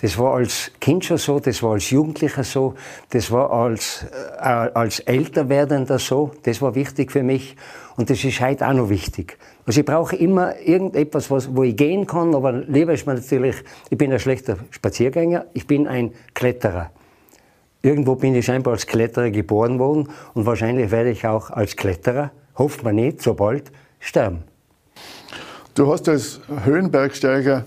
Das 0.01 0.17
war 0.17 0.35
als 0.35 0.71
Kind 0.79 1.03
schon 1.03 1.17
so, 1.17 1.39
das 1.39 1.61
war 1.61 1.73
als 1.73 1.89
Jugendlicher 1.89 2.45
so, 2.45 2.75
das 3.09 3.31
war 3.31 3.51
als, 3.51 4.05
äh, 4.37 4.43
als 4.43 5.01
Älterwerdender 5.01 5.99
so, 5.99 6.31
das 6.43 6.61
war 6.61 6.73
wichtig 6.73 7.11
für 7.11 7.21
mich. 7.21 7.57
Und 7.97 8.09
das 8.09 8.23
ist 8.23 8.39
heute 8.39 8.65
auch 8.65 8.73
noch 8.73 8.89
wichtig. 8.89 9.37
Also 9.65 9.81
ich 9.81 9.85
brauche 9.85 10.15
immer 10.15 10.59
irgendetwas, 10.59 11.29
was, 11.29 11.55
wo 11.55 11.63
ich 11.63 11.75
gehen 11.75 12.07
kann, 12.07 12.33
aber 12.33 12.51
lieber 12.51 12.93
ist 12.93 13.05
mir 13.05 13.15
natürlich, 13.15 13.55
ich 13.89 13.97
bin 13.97 14.11
ein 14.11 14.19
schlechter 14.19 14.57
Spaziergänger, 14.71 15.45
ich 15.53 15.67
bin 15.67 15.87
ein 15.87 16.11
Kletterer. 16.33 16.91
Irgendwo 17.81 18.15
bin 18.15 18.35
ich 18.35 18.45
scheinbar 18.45 18.73
als 18.73 18.87
Kletterer 18.87 19.29
geboren 19.29 19.79
worden 19.79 20.09
und 20.33 20.45
wahrscheinlich 20.45 20.91
werde 20.91 21.11
ich 21.11 21.25
auch 21.25 21.49
als 21.49 21.75
Kletterer, 21.75 22.31
hofft 22.57 22.83
man 22.83 22.95
nicht, 22.95 23.21
so 23.21 23.33
bald, 23.35 23.71
sterben. 23.99 24.43
Du 25.75 25.91
hast 25.91 26.09
als 26.09 26.41
Höhenbergsteiger 26.63 27.65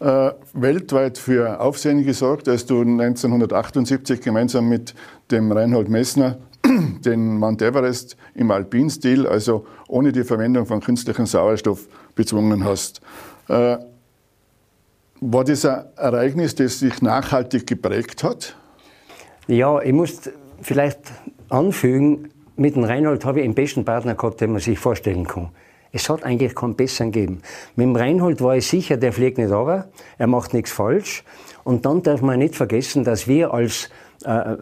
äh, 0.00 0.30
weltweit 0.54 1.18
für 1.18 1.60
Aufsehen 1.60 2.04
gesorgt, 2.04 2.48
als 2.48 2.64
du 2.64 2.80
1978 2.80 4.20
gemeinsam 4.22 4.68
mit 4.68 4.94
dem 5.30 5.52
Reinhold 5.52 5.90
Messner 5.90 6.38
den 7.04 7.38
Mount 7.38 7.62
Everest 7.62 8.16
im 8.34 8.50
Alpinstil, 8.50 9.26
also 9.26 9.66
ohne 9.88 10.12
die 10.12 10.24
Verwendung 10.24 10.66
von 10.66 10.80
künstlichem 10.80 11.26
Sauerstoff, 11.26 11.88
bezwungen 12.14 12.64
hast. 12.64 13.00
Äh, 13.48 13.78
war 15.20 15.44
das 15.44 15.64
ein 15.64 15.84
Ereignis, 15.96 16.54
das 16.54 16.78
sich 16.78 17.02
nachhaltig 17.02 17.66
geprägt 17.66 18.24
hat? 18.24 18.56
Ja, 19.46 19.80
ich 19.80 19.92
muss 19.92 20.30
vielleicht 20.62 20.98
anfügen, 21.48 22.30
mit 22.56 22.76
dem 22.76 22.84
Reinhold 22.84 23.24
habe 23.24 23.40
ich 23.40 23.46
den 23.46 23.54
besten 23.54 23.84
Partner 23.84 24.14
gehabt, 24.14 24.40
den 24.40 24.52
man 24.52 24.60
sich 24.60 24.78
vorstellen 24.78 25.26
kann. 25.26 25.50
Es 25.92 26.08
hat 26.08 26.22
eigentlich 26.24 26.54
keinen 26.54 26.76
besseren 26.76 27.10
gegeben. 27.10 27.42
Mit 27.74 27.84
dem 27.84 27.96
Reinhold 27.96 28.40
war 28.40 28.56
ich 28.56 28.66
sicher, 28.66 28.96
der 28.96 29.12
fliegt 29.12 29.38
nicht 29.38 29.50
runter, 29.50 29.88
er 30.18 30.26
macht 30.26 30.54
nichts 30.54 30.70
falsch. 30.70 31.24
Und 31.64 31.84
dann 31.84 32.02
darf 32.02 32.22
man 32.22 32.38
nicht 32.38 32.54
vergessen, 32.54 33.04
dass 33.04 33.26
wir 33.26 33.52
als 33.52 33.90
äh, 34.24 34.56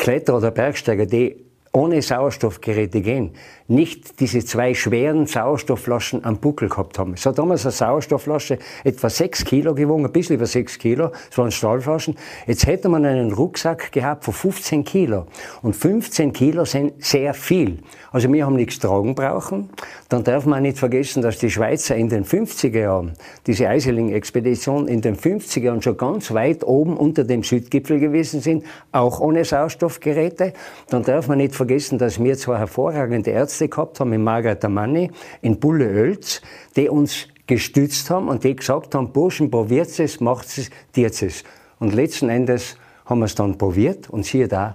Kletterer 0.00 0.38
oder 0.38 0.50
Bergsteiger, 0.50 1.04
die 1.04 1.36
ohne 1.72 2.00
Sauerstoffgeräte 2.00 3.02
gehen, 3.02 3.32
nicht 3.70 4.18
diese 4.20 4.44
zwei 4.44 4.74
schweren 4.74 5.26
Sauerstoffflaschen 5.26 6.24
am 6.24 6.38
Buckel 6.38 6.68
gehabt 6.68 6.98
haben. 6.98 7.14
Es 7.14 7.24
hat 7.24 7.38
damals 7.38 7.64
eine 7.64 7.72
Sauerstoffflasche 7.72 8.58
etwa 8.82 9.08
sechs 9.08 9.44
Kilo 9.44 9.74
gewogen, 9.74 10.04
ein 10.04 10.12
bisschen 10.12 10.36
über 10.36 10.46
sechs 10.46 10.76
Kilo. 10.78 11.12
Es 11.30 11.38
waren 11.38 11.52
Stahlflaschen. 11.52 12.16
Jetzt 12.46 12.66
hätte 12.66 12.88
man 12.88 13.04
einen 13.04 13.32
Rucksack 13.32 13.92
gehabt 13.92 14.24
von 14.24 14.34
15 14.34 14.84
Kilo. 14.84 15.26
Und 15.62 15.76
15 15.76 16.32
Kilo 16.32 16.64
sind 16.64 17.04
sehr 17.04 17.32
viel. 17.32 17.78
Also 18.10 18.30
wir 18.32 18.44
haben 18.44 18.56
nichts 18.56 18.80
tragen 18.80 19.14
brauchen. 19.14 19.70
Dann 20.08 20.24
darf 20.24 20.46
man 20.46 20.64
nicht 20.64 20.78
vergessen, 20.78 21.22
dass 21.22 21.38
die 21.38 21.50
Schweizer 21.50 21.94
in 21.94 22.08
den 22.08 22.24
50er 22.24 22.80
Jahren, 22.80 23.12
diese 23.46 23.68
Eiseling-Expedition 23.68 24.88
in 24.88 25.00
den 25.00 25.16
50er 25.16 25.60
Jahren 25.60 25.82
schon 25.82 25.96
ganz 25.96 26.34
weit 26.34 26.64
oben 26.64 26.96
unter 26.96 27.22
dem 27.22 27.44
Südgipfel 27.44 28.00
gewesen 28.00 28.40
sind, 28.40 28.64
auch 28.90 29.20
ohne 29.20 29.44
Sauerstoffgeräte. 29.44 30.54
Dann 30.88 31.04
darf 31.04 31.28
man 31.28 31.38
nicht 31.38 31.54
vergessen, 31.54 31.98
dass 31.98 32.20
wir 32.20 32.36
zwei 32.36 32.58
hervorragende 32.58 33.30
Ärzte 33.30 33.59
gehabt 33.68 34.00
haben, 34.00 34.12
in 34.12 34.22
Margaret 34.22 34.62
Manni, 34.68 35.10
in 35.42 35.58
Bulle 35.58 35.86
Oelz, 35.86 36.40
die 36.76 36.88
uns 36.88 37.28
gestützt 37.46 38.10
haben 38.10 38.28
und 38.28 38.44
die 38.44 38.54
gesagt 38.54 38.94
haben, 38.94 39.12
Burschen, 39.12 39.50
probiert 39.50 39.98
es, 39.98 40.20
macht 40.20 40.46
es, 40.46 40.70
tiert 40.92 41.20
es. 41.22 41.44
Und 41.78 41.94
letzten 41.94 42.28
Endes 42.28 42.76
haben 43.06 43.20
wir 43.20 43.26
es 43.26 43.34
dann 43.34 43.58
probiert 43.58 44.08
und 44.08 44.24
siehe 44.24 44.46
da, 44.46 44.74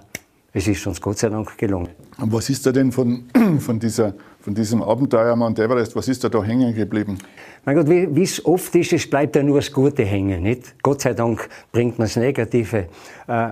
Es 0.56 0.66
ist 0.66 0.86
uns 0.86 0.98
Gott 1.02 1.18
sei 1.18 1.28
Dank 1.28 1.58
gelungen. 1.58 1.90
Und 2.16 2.32
was 2.32 2.48
ist 2.48 2.64
da 2.64 2.72
denn 2.72 2.90
von, 2.90 3.24
von, 3.58 3.78
dieser, 3.78 4.14
von 4.46 4.54
diesem 4.54 4.80
Abenteuer 4.80 5.34
Mount 5.34 5.58
Everest, 5.58 5.96
was 5.96 6.06
ist 6.06 6.22
da 6.22 6.28
da 6.28 6.40
hängen 6.40 6.72
geblieben? 6.72 7.18
Mein 7.64 7.74
Gott, 7.74 7.88
wie 7.88 8.22
es 8.22 8.46
oft 8.46 8.72
ist, 8.76 8.92
es 8.92 9.10
bleibt 9.10 9.34
ja 9.34 9.42
nur 9.42 9.56
das 9.56 9.72
Gute 9.72 10.04
hängen. 10.04 10.44
Nicht? 10.44 10.80
Gott 10.84 11.00
sei 11.00 11.14
Dank 11.14 11.48
bringt 11.72 11.98
man 11.98 12.06
das 12.06 12.14
Negative 12.14 12.86
äh, 13.26 13.48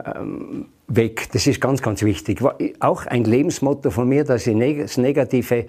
weg. 0.87 1.27
Das 1.33 1.49
ist 1.49 1.61
ganz, 1.61 1.83
ganz 1.83 2.05
wichtig. 2.05 2.41
Auch 2.79 3.07
ein 3.07 3.25
Lebensmotto 3.25 3.91
von 3.91 4.09
mir, 4.09 4.23
dass 4.23 4.47
ich 4.47 4.57
das 4.57 4.97
Negative 4.97 5.67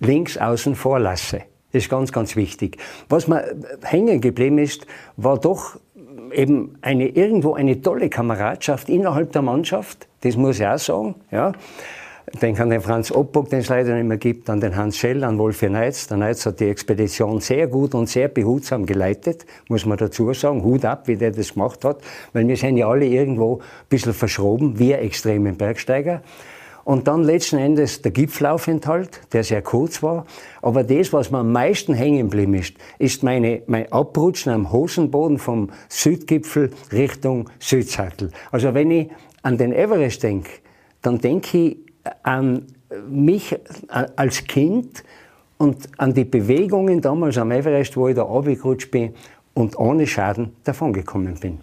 links 0.00 0.36
außen 0.36 0.74
vorlasse. 0.74 1.44
Das 1.72 1.84
ist 1.84 1.88
ganz, 1.88 2.12
ganz 2.12 2.36
wichtig. 2.36 2.76
Was 3.08 3.28
mir 3.28 3.56
hängen 3.82 4.20
geblieben 4.20 4.58
ist, 4.58 4.86
war 5.16 5.38
doch 5.40 5.80
eben 6.32 6.76
eine, 6.82 7.08
irgendwo 7.08 7.54
eine 7.54 7.80
tolle 7.80 8.10
Kameradschaft 8.10 8.90
innerhalb 8.90 9.32
der 9.32 9.40
Mannschaft. 9.40 10.06
Das 10.20 10.36
muss 10.36 10.60
ich 10.60 10.66
auch 10.66 10.78
sagen. 10.78 11.14
Ja. 11.30 11.52
Denke 12.42 12.60
an 12.60 12.70
den 12.70 12.80
Franz 12.80 13.12
Oppock, 13.12 13.50
den 13.50 13.60
es 13.60 13.68
leider 13.68 13.94
nicht 13.94 14.08
mehr 14.08 14.16
gibt, 14.16 14.50
an 14.50 14.60
den 14.60 14.74
Hans 14.74 14.96
Schell, 14.96 15.22
an 15.22 15.38
Wolfi 15.38 15.70
Neitz. 15.70 16.08
Der 16.08 16.16
Neitz 16.16 16.44
hat 16.44 16.58
die 16.58 16.68
Expedition 16.68 17.38
sehr 17.40 17.68
gut 17.68 17.94
und 17.94 18.08
sehr 18.08 18.26
behutsam 18.26 18.84
geleitet, 18.84 19.46
muss 19.68 19.86
man 19.86 19.96
dazu 19.96 20.32
sagen. 20.32 20.64
Hut 20.64 20.84
ab, 20.84 21.06
wie 21.06 21.16
der 21.16 21.30
das 21.30 21.54
gemacht 21.54 21.84
hat, 21.84 22.00
weil 22.32 22.46
wir 22.48 22.56
sind 22.56 22.78
ja 22.78 22.88
alle 22.88 23.06
irgendwo 23.06 23.58
ein 23.58 23.62
bisschen 23.88 24.12
verschroben, 24.12 24.76
wir 24.76 24.98
extremen 24.98 25.56
Bergsteiger. 25.56 26.22
Und 26.82 27.06
dann 27.06 27.22
letzten 27.22 27.58
Endes 27.58 28.02
der 28.02 28.10
Gipfelaufenthalt, 28.10 29.20
der 29.32 29.44
sehr 29.44 29.62
kurz 29.62 30.02
war. 30.02 30.26
Aber 30.62 30.82
das, 30.82 31.12
was 31.12 31.30
mir 31.30 31.38
am 31.38 31.52
meisten 31.52 31.94
hängen 31.94 32.28
geblieben 32.28 32.54
ist, 32.54 32.74
ist 32.98 33.22
meine, 33.22 33.62
mein 33.66 33.90
Abrutschen 33.92 34.52
am 34.52 34.72
Hosenboden 34.72 35.38
vom 35.38 35.70
Südgipfel 35.88 36.70
Richtung 36.92 37.50
Südsattel. 37.60 38.30
Also 38.50 38.74
wenn 38.74 38.90
ich 38.90 39.10
an 39.42 39.58
den 39.58 39.72
Everest 39.72 40.24
denke, 40.24 40.50
dann 41.02 41.18
denke 41.18 41.58
ich 41.58 41.85
an 42.22 42.66
mich 43.08 43.56
als 44.16 44.44
Kind 44.44 45.02
und 45.58 45.88
an 45.98 46.14
die 46.14 46.24
Bewegungen 46.24 47.00
damals 47.00 47.38
am 47.38 47.50
Everest, 47.50 47.96
wo 47.96 48.08
ich 48.08 48.14
da 48.14 48.22
runtergerutscht 48.22 48.90
bin 48.90 49.14
und 49.54 49.78
ohne 49.78 50.06
Schaden 50.06 50.52
davongekommen 50.64 51.34
bin. 51.34 51.58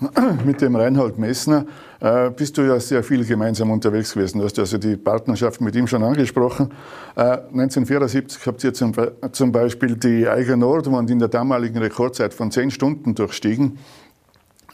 Mit 0.44 0.60
dem 0.62 0.76
Reinhold 0.76 1.18
Messner 1.18 1.66
äh, 2.00 2.30
bist 2.30 2.56
du 2.56 2.62
ja 2.62 2.80
sehr 2.80 3.02
viel 3.02 3.24
gemeinsam 3.24 3.70
unterwegs 3.70 4.14
gewesen. 4.14 4.38
Du 4.38 4.44
hast 4.44 4.58
also 4.58 4.78
die 4.78 4.96
Partnerschaft 4.96 5.60
mit 5.60 5.76
ihm 5.76 5.86
schon 5.86 6.02
angesprochen. 6.02 6.70
Äh, 7.16 7.22
1974 7.22 8.46
habt 8.46 8.64
ihr 8.64 8.72
zum, 8.72 8.94
zum 9.32 9.52
Beispiel 9.52 9.96
die 9.96 10.26
Eiger 10.26 10.56
Nordwand 10.56 11.10
in 11.10 11.18
der 11.18 11.28
damaligen 11.28 11.78
Rekordzeit 11.78 12.32
von 12.32 12.50
10 12.50 12.70
Stunden 12.70 13.14
durchstiegen. 13.14 13.78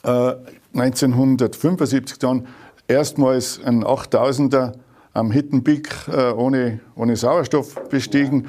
Äh, 0.05 0.35
1975 0.75 2.19
dann 2.19 2.47
erstmals 2.87 3.61
ein 3.65 3.83
8000er 3.83 4.75
am 5.17 5.31
Hidden 5.31 5.65
Peak 5.65 5.89
äh, 6.09 6.31
ohne, 6.33 6.81
ohne 6.95 7.17
Sauerstoff 7.17 7.75
bestiegen. 7.89 8.49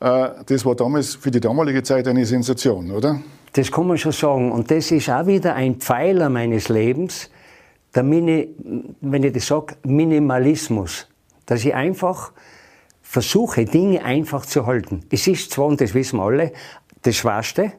Äh, 0.00 0.30
das 0.46 0.64
war 0.64 0.74
damals 0.74 1.14
für 1.16 1.30
die 1.30 1.40
damalige 1.40 1.82
Zeit 1.82 2.06
eine 2.08 2.24
Sensation, 2.24 2.90
oder? 2.90 3.20
Das 3.52 3.70
kann 3.70 3.86
man 3.86 3.98
schon 3.98 4.12
sagen. 4.12 4.52
Und 4.52 4.70
das 4.70 4.90
ist 4.90 5.10
auch 5.10 5.26
wieder 5.26 5.54
ein 5.54 5.76
Pfeiler 5.76 6.28
meines 6.28 6.68
Lebens, 6.68 7.30
der 7.94 8.02
Mini, 8.02 8.48
wenn 9.00 9.22
ich 9.22 9.32
das 9.32 9.46
sage, 9.46 9.76
Minimalismus. 9.84 11.06
Dass 11.46 11.64
ich 11.64 11.74
einfach 11.74 12.32
versuche, 13.02 13.64
Dinge 13.64 14.04
einfach 14.04 14.46
zu 14.46 14.66
halten. 14.66 15.02
Es 15.10 15.26
ist 15.26 15.52
zwar, 15.52 15.66
und 15.66 15.80
das 15.80 15.94
wissen 15.94 16.18
wir 16.18 16.24
alle, 16.24 16.52
das 17.02 17.16
Schwerste, 17.16 17.72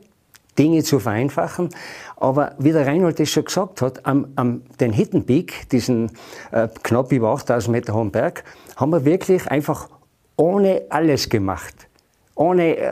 Dinge 0.58 0.84
zu 0.84 1.00
vereinfachen. 1.00 1.70
Aber 2.18 2.54
wie 2.58 2.72
der 2.72 2.88
Reinhold 2.88 3.20
das 3.20 3.30
schon 3.30 3.46
gesagt 3.46 3.82
hat, 3.82 4.06
am, 4.06 4.28
am 4.36 4.62
den 4.80 4.94
Hidden 4.94 5.26
Peak, 5.26 5.70
diesen 5.70 6.12
äh, 6.52 6.68
knapp 6.84 7.12
über 7.12 7.30
8000 7.30 7.72
Meter 7.72 7.94
hohen 7.94 8.12
Berg, 8.12 8.44
haben 8.76 8.92
wir 8.92 9.06
wirklich 9.06 9.50
einfach 9.50 9.90
ohne 10.38 10.84
alles 10.90 11.30
gemacht. 11.30 11.88
Ohne 12.36 12.78
äh, 12.78 12.92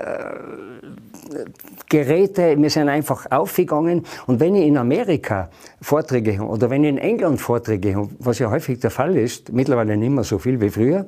Geräte, 1.89 2.55
wir 2.57 2.69
sind 2.69 2.89
einfach 2.89 3.29
aufgegangen. 3.31 4.05
Und 4.27 4.39
wenn 4.39 4.55
ich 4.55 4.65
in 4.65 4.77
Amerika 4.77 5.49
Vorträge 5.81 6.37
habe 6.39 6.49
oder 6.49 6.69
wenn 6.69 6.83
ich 6.83 6.89
in 6.89 6.97
England 6.97 7.39
Vorträge 7.39 7.95
habe, 7.95 8.09
was 8.19 8.39
ja 8.39 8.49
häufig 8.49 8.79
der 8.79 8.91
Fall 8.91 9.15
ist, 9.15 9.51
mittlerweile 9.51 9.97
nicht 9.97 10.09
mehr 10.09 10.23
so 10.23 10.39
viel 10.39 10.59
wie 10.59 10.69
früher, 10.69 11.05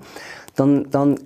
dann, 0.56 0.90
dann 0.92 1.20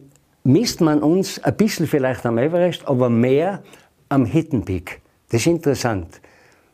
misst 0.44 0.82
man 0.82 1.02
uns 1.02 1.44
ein 1.44 1.56
bisschen 1.56 1.88
vielleicht 1.88 2.26
am 2.26 2.38
Everest, 2.38 2.88
aber 2.88 3.10
mehr 3.10 3.64
am 4.10 4.26
Hidden 4.26 4.66
Peak. 4.66 5.02
Das 5.30 5.42
ist 5.42 5.48
interessant. 5.48 6.22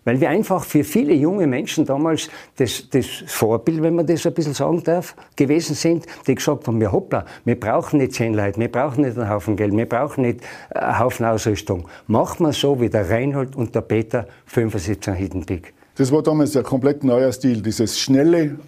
Weil 0.05 0.21
wir 0.21 0.29
einfach 0.29 0.63
für 0.63 0.83
viele 0.83 1.13
junge 1.15 1.47
Menschen 1.47 1.83
damals 1.83 2.29
das, 2.57 2.87
das 2.91 3.07
Vorbild, 3.25 3.81
wenn 3.81 3.95
man 3.95 4.05
das 4.05 4.25
ein 4.25 4.33
bisschen 4.35 4.53
sagen 4.53 4.83
darf, 4.83 5.15
gewesen 5.35 5.75
sind, 5.75 6.05
die 6.27 6.35
gesagt 6.35 6.67
haben, 6.67 6.79
ja 6.79 6.91
hoppla, 6.91 7.25
wir 7.43 7.59
brauchen 7.59 7.97
nicht 7.97 8.13
zehn 8.13 8.35
Leute, 8.35 8.59
wir 8.59 8.71
brauchen 8.71 9.03
nicht 9.03 9.17
einen 9.17 9.29
Haufen 9.29 9.55
Geld, 9.55 9.75
wir 9.75 9.89
brauchen 9.89 10.21
nicht 10.21 10.41
einen 10.69 10.99
Haufen 10.99 11.25
Ausrüstung. 11.25 11.87
Machen 12.05 12.45
wir 12.45 12.53
so 12.53 12.79
wie 12.79 12.89
der 12.89 13.09
Reinhold 13.09 13.55
und 13.55 13.73
der 13.73 13.81
Peter 13.81 14.27
75 14.45 15.11
Hidden 15.15 15.45
Peak. 15.45 15.73
Das 15.95 16.11
war 16.11 16.21
damals 16.21 16.55
ein 16.55 16.63
komplett 16.63 17.03
neuer 17.03 17.31
Stil, 17.31 17.61
dieses 17.61 17.99
schnelle 17.99 18.59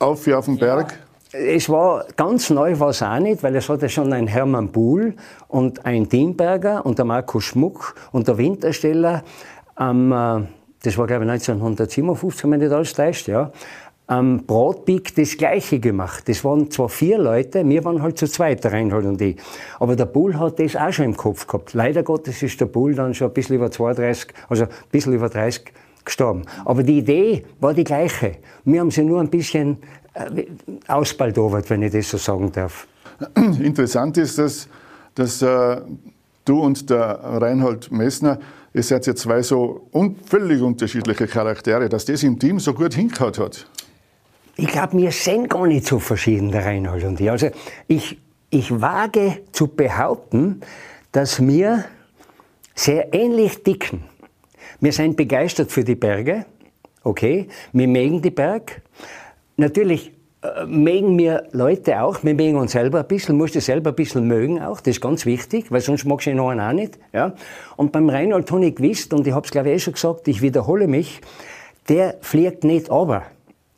Auf 0.00 0.26
auf 0.26 0.46
den 0.46 0.58
Berg. 0.58 0.90
Ja. 0.90 1.09
Es 1.32 1.68
war 1.68 2.06
ganz 2.16 2.50
neu 2.50 2.80
war 2.80 2.88
es 2.88 3.02
auch 3.02 3.20
nicht, 3.20 3.44
weil 3.44 3.54
es 3.54 3.68
hatte 3.68 3.88
schon 3.88 4.12
ein 4.12 4.26
Hermann 4.26 4.72
Buhl 4.72 5.14
und 5.46 5.86
ein 5.86 6.08
Dienberger 6.08 6.84
und 6.84 6.98
der 6.98 7.04
Markus 7.04 7.44
Schmuck 7.44 7.94
und 8.10 8.26
der 8.26 8.36
Wintersteller 8.36 9.22
am, 9.76 10.10
äh, 10.10 10.46
das 10.82 10.98
war 10.98 11.06
glaube 11.06 11.24
ich 11.24 11.30
1957, 11.30 12.50
wenn 12.50 12.58
nicht 12.58 12.72
alles 12.72 12.94
täuscht, 12.94 13.28
ja, 13.28 13.52
am 14.08 14.44
Bratpeak 14.44 15.14
das 15.14 15.36
Gleiche 15.36 15.78
gemacht. 15.78 16.28
Das 16.28 16.44
waren 16.44 16.68
zwar 16.68 16.88
vier 16.88 17.18
Leute, 17.18 17.64
wir 17.64 17.84
waren 17.84 18.02
halt 18.02 18.18
zu 18.18 18.26
zweit, 18.26 18.64
der 18.64 18.72
Reinhold 18.72 19.06
und 19.06 19.20
ich. 19.20 19.36
Aber 19.78 19.94
der 19.94 20.06
Bull 20.06 20.36
hat 20.36 20.58
das 20.58 20.74
auch 20.74 20.92
schon 20.92 21.04
im 21.04 21.16
Kopf 21.16 21.46
gehabt. 21.46 21.74
Leider 21.74 22.02
Gottes 22.02 22.42
ist 22.42 22.60
der 22.60 22.66
Bull 22.66 22.96
dann 22.96 23.14
schon 23.14 23.28
ein 23.28 23.34
bisschen 23.34 23.54
über 23.54 23.70
32, 23.70 24.34
also 24.48 24.64
ein 24.64 24.70
bisschen 24.90 25.12
über 25.12 25.28
30 25.28 25.62
gestorben. 26.04 26.42
Aber 26.64 26.82
die 26.82 26.98
Idee 26.98 27.44
war 27.60 27.74
die 27.74 27.84
gleiche. 27.84 28.36
Wir 28.64 28.80
haben 28.80 28.90
sie 28.90 29.02
nur 29.02 29.20
ein 29.20 29.30
bisschen 29.30 29.78
äh, 30.14 30.44
ausbaldowert, 30.88 31.68
wenn 31.70 31.82
ich 31.82 31.92
das 31.92 32.10
so 32.10 32.16
sagen 32.16 32.50
darf. 32.52 32.86
Interessant 33.36 34.16
ist, 34.16 34.38
dass, 34.38 34.68
dass 35.14 35.42
äh, 35.42 35.80
du 36.44 36.60
und 36.60 36.88
der 36.90 37.20
Reinhold 37.22 37.92
Messner 37.92 38.38
ihr 38.72 38.82
seid 38.82 39.06
ja 39.06 39.14
zwei 39.14 39.42
so 39.42 39.88
un 39.92 40.16
völlig 40.24 40.60
unterschiedliche 40.62 41.26
Charaktere, 41.26 41.88
dass 41.88 42.04
das 42.04 42.22
im 42.22 42.38
Team 42.38 42.60
so 42.60 42.74
gut 42.74 42.94
hingehauen 42.94 43.36
hat. 43.38 43.66
Ich 44.56 44.68
glaube, 44.68 44.98
wir 44.98 45.10
sind 45.10 45.48
gar 45.48 45.66
nicht 45.66 45.86
so 45.86 45.98
verschieden, 45.98 46.50
der 46.50 46.64
Reinhold 46.64 47.04
und 47.04 47.20
ich. 47.20 47.30
Also 47.30 47.50
ich, 47.88 48.18
ich 48.50 48.80
wage 48.80 49.42
zu 49.52 49.68
behaupten, 49.68 50.60
dass 51.12 51.44
wir 51.44 51.84
sehr 52.74 53.12
ähnlich 53.14 53.62
dicken. 53.62 54.04
Wir 54.80 54.92
sind 54.92 55.16
begeistert 55.16 55.70
für 55.70 55.84
die 55.84 55.94
Berge, 55.94 56.46
okay, 57.04 57.48
wir 57.72 57.86
mögen 57.86 58.22
die 58.22 58.30
Berg. 58.30 58.80
Natürlich 59.58 60.12
äh, 60.42 60.64
mögen 60.64 61.16
mir 61.16 61.44
Leute 61.52 62.00
auch, 62.00 62.24
wir 62.24 62.32
mögen 62.34 62.56
uns 62.56 62.72
selber 62.72 63.00
ein 63.00 63.06
bisschen, 63.06 63.36
musst 63.36 63.54
du 63.54 63.60
selber 63.60 63.90
ein 63.90 63.96
bisschen 63.96 64.26
mögen 64.26 64.62
auch, 64.62 64.80
das 64.80 64.96
ist 64.96 65.02
ganz 65.02 65.26
wichtig, 65.26 65.70
weil 65.70 65.82
sonst 65.82 66.06
magst 66.06 66.26
du 66.26 66.30
ihn 66.30 66.40
auch 66.40 66.54
nicht. 66.72 66.98
Ja? 67.12 67.34
Und 67.76 67.92
beim 67.92 68.08
Reinhold 68.08 68.50
habe 68.50 68.64
ich 68.64 68.74
gewusst, 68.74 69.12
und 69.12 69.26
ich 69.26 69.34
habe 69.34 69.44
es 69.44 69.52
glaube 69.52 69.68
ich 69.68 69.74
eh 69.74 69.78
schon 69.80 69.92
gesagt, 69.92 70.28
ich 70.28 70.40
wiederhole 70.40 70.88
mich, 70.88 71.20
der 71.90 72.16
fliegt 72.22 72.64
nicht 72.64 72.90
aber. 72.90 73.24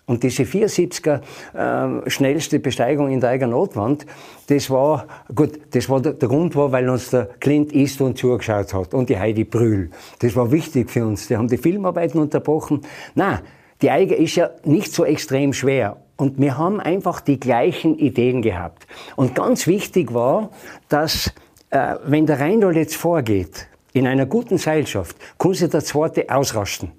Und 0.04 0.24
diese 0.24 0.42
74er 0.42 1.20
äh, 1.54 2.10
schnellste 2.10 2.58
Besteigung 2.58 3.10
in 3.10 3.20
der 3.20 3.30
eigenen 3.30 3.52
Notwand, 3.52 4.04
das 4.48 4.68
war, 4.68 5.06
gut, 5.32 5.60
das 5.70 5.88
war 5.88 6.00
der, 6.00 6.14
der, 6.14 6.28
Grund 6.28 6.56
war, 6.56 6.72
weil 6.72 6.88
uns 6.88 7.10
der 7.10 7.26
Clint 7.38 7.72
Eastwood 7.72 8.18
zugeschaut 8.18 8.74
hat 8.74 8.94
und 8.94 9.08
die 9.08 9.18
Heidi 9.18 9.44
Brühl. 9.44 9.90
Das 10.18 10.34
war 10.34 10.50
wichtig 10.50 10.90
für 10.90 11.06
uns. 11.06 11.28
Die 11.28 11.36
haben 11.36 11.48
die 11.48 11.56
Filmarbeiten 11.56 12.20
unterbrochen. 12.20 12.80
Na, 13.14 13.42
die 13.80 13.90
Eiger 13.90 14.16
ist 14.16 14.34
ja 14.34 14.50
nicht 14.64 14.92
so 14.92 15.04
extrem 15.04 15.52
schwer. 15.52 15.98
Und 16.16 16.38
wir 16.38 16.58
haben 16.58 16.80
einfach 16.80 17.20
die 17.20 17.38
gleichen 17.38 17.96
Ideen 17.98 18.42
gehabt. 18.42 18.86
Und 19.16 19.34
ganz 19.34 19.66
wichtig 19.66 20.12
war, 20.12 20.50
dass, 20.88 21.32
äh, 21.70 21.96
wenn 22.04 22.26
der 22.26 22.40
Reinhold 22.40 22.76
jetzt 22.76 22.96
vorgeht, 22.96 23.68
in 23.92 24.06
einer 24.06 24.26
guten 24.26 24.58
Seilschaft, 24.58 25.16
kann 25.38 25.54
sich 25.54 25.70
der 25.70 25.84
Zweite 25.84 26.28
ausrasten. 26.28 26.92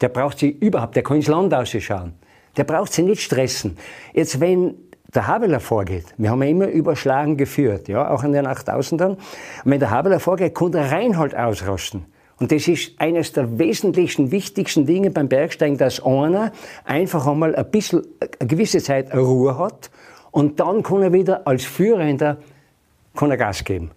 Der 0.00 0.08
braucht 0.08 0.38
sie 0.38 0.50
überhaupt, 0.50 0.96
der 0.96 1.02
kann 1.02 1.16
ins 1.16 1.26
Land 1.26 1.52
ausschauen. 1.54 2.14
Der 2.58 2.64
braucht 2.64 2.92
sie 2.92 3.02
nicht 3.02 3.22
stressen. 3.22 3.78
Jetzt, 4.12 4.40
wenn 4.40 4.74
der 5.14 5.26
Habeler 5.26 5.60
vorgeht, 5.60 6.04
wir 6.18 6.30
haben 6.30 6.42
ja 6.42 6.48
immer 6.48 6.66
überschlagen 6.66 7.36
geführt, 7.36 7.88
ja, 7.88 8.10
auch 8.10 8.22
an 8.22 8.32
den 8.32 8.46
8000ern, 8.46 9.10
und 9.10 9.18
wenn 9.64 9.80
der 9.80 9.90
Habeler 9.90 10.20
vorgeht, 10.20 10.54
kann 10.54 10.72
der 10.72 10.92
Reinhold 10.92 11.34
ausrasten. 11.34 12.04
Und 12.38 12.52
das 12.52 12.68
ist 12.68 12.92
eines 13.00 13.32
der 13.32 13.58
wesentlichsten, 13.58 14.30
wichtigsten 14.30 14.86
Dinge 14.86 15.10
beim 15.10 15.28
Bergsteigen, 15.28 15.76
dass 15.76 16.04
einer 16.04 16.52
einfach 16.84 17.26
einmal 17.26 17.56
ein 17.56 17.70
bisschen, 17.70 18.02
eine 18.38 18.48
gewisse 18.48 18.82
Zeit 18.82 19.14
Ruhe 19.14 19.58
hat 19.58 19.90
und 20.30 20.60
dann 20.60 20.82
kann 20.82 21.02
er 21.02 21.12
wieder 21.12 21.46
als 21.46 21.64
Führender 21.64 22.38
kann 23.16 23.30
er 23.30 23.36
Gas 23.36 23.64
geben. 23.64 23.90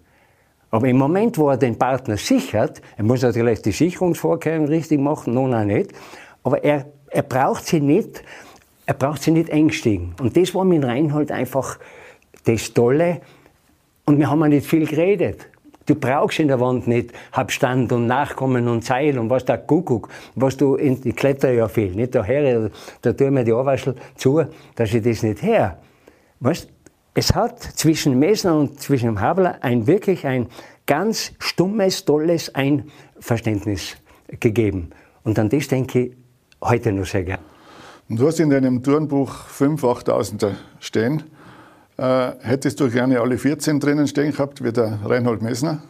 Aber 0.70 0.88
im 0.88 0.96
Moment, 0.96 1.38
wo 1.38 1.50
er 1.50 1.56
den 1.56 1.78
Partner 1.78 2.16
sichert, 2.16 2.80
er 2.96 3.04
muss 3.04 3.22
natürlich 3.22 3.62
die 3.62 3.72
Sicherungsvorkehrungen 3.72 4.68
richtig 4.68 4.98
machen, 4.98 5.34
nun 5.34 5.54
auch 5.54 5.64
nicht, 5.64 5.92
aber 6.42 6.64
er, 6.64 6.86
er 7.10 7.22
braucht 7.22 7.66
sie 7.66 7.80
nicht, 7.80 8.24
er 8.92 8.98
braucht 8.98 9.22
sich 9.22 9.32
nicht 9.32 9.48
ängstigen. 9.48 10.14
Und 10.20 10.36
das 10.36 10.54
war 10.54 10.66
mit 10.66 10.84
Reinhold 10.84 11.32
einfach 11.32 11.78
das 12.44 12.74
Tolle. 12.74 13.22
Und 14.04 14.18
wir 14.18 14.28
haben 14.28 14.42
auch 14.42 14.48
nicht 14.48 14.66
viel 14.66 14.86
geredet. 14.86 15.48
Du 15.86 15.94
brauchst 15.94 16.38
in 16.38 16.48
der 16.48 16.60
Wand 16.60 16.86
nicht 16.86 17.10
Abstand 17.32 17.90
und 17.92 18.06
Nachkommen 18.06 18.68
und 18.68 18.84
Zeil 18.84 19.18
und 19.18 19.30
was 19.30 19.46
da 19.46 19.56
Kuckuck, 19.56 20.10
was 20.34 20.58
du 20.58 20.74
in 20.74 21.00
die 21.00 21.14
Kletter 21.14 21.50
ja 21.52 21.68
viel. 21.68 21.94
Nicht 21.94 22.14
daher, 22.14 22.70
da 23.00 23.12
tue 23.14 23.30
mir 23.30 23.44
die 23.44 23.52
Ohrwaschel 23.52 23.96
zu, 24.14 24.42
dass 24.74 24.92
ich 24.92 25.02
das 25.02 25.22
nicht 25.22 25.42
her. 25.42 25.78
Weißt, 26.40 26.68
es 27.14 27.34
hat 27.34 27.62
zwischen 27.62 28.18
Mesner 28.18 28.58
und 28.58 28.78
zwischen 28.78 29.06
dem 29.06 29.20
Habler 29.20 29.56
ein 29.62 29.86
wirklich 29.86 30.26
ein 30.26 30.48
ganz 30.86 31.32
stummes, 31.38 32.04
tolles 32.04 32.54
Einverständnis 32.54 33.96
gegeben. 34.38 34.90
Und 35.24 35.38
an 35.38 35.48
das 35.48 35.66
denke 35.66 35.98
ich 35.98 36.12
heute 36.60 36.92
noch 36.92 37.06
sehr 37.06 37.24
gern. 37.24 37.51
Und 38.08 38.20
du 38.20 38.26
hast 38.26 38.40
in 38.40 38.50
deinem 38.50 38.82
Turnbuch 38.82 39.32
5 39.46 39.82
8000er 39.82 40.52
stehen. 40.80 41.22
Äh, 41.96 42.32
hättest 42.40 42.80
du 42.80 42.90
gerne 42.90 43.20
alle 43.20 43.38
14 43.38 43.80
drinnen 43.80 44.06
stehen 44.06 44.32
gehabt, 44.32 44.62
wie 44.64 44.72
der 44.72 44.98
Reinhold 45.04 45.42
Messner? 45.42 45.82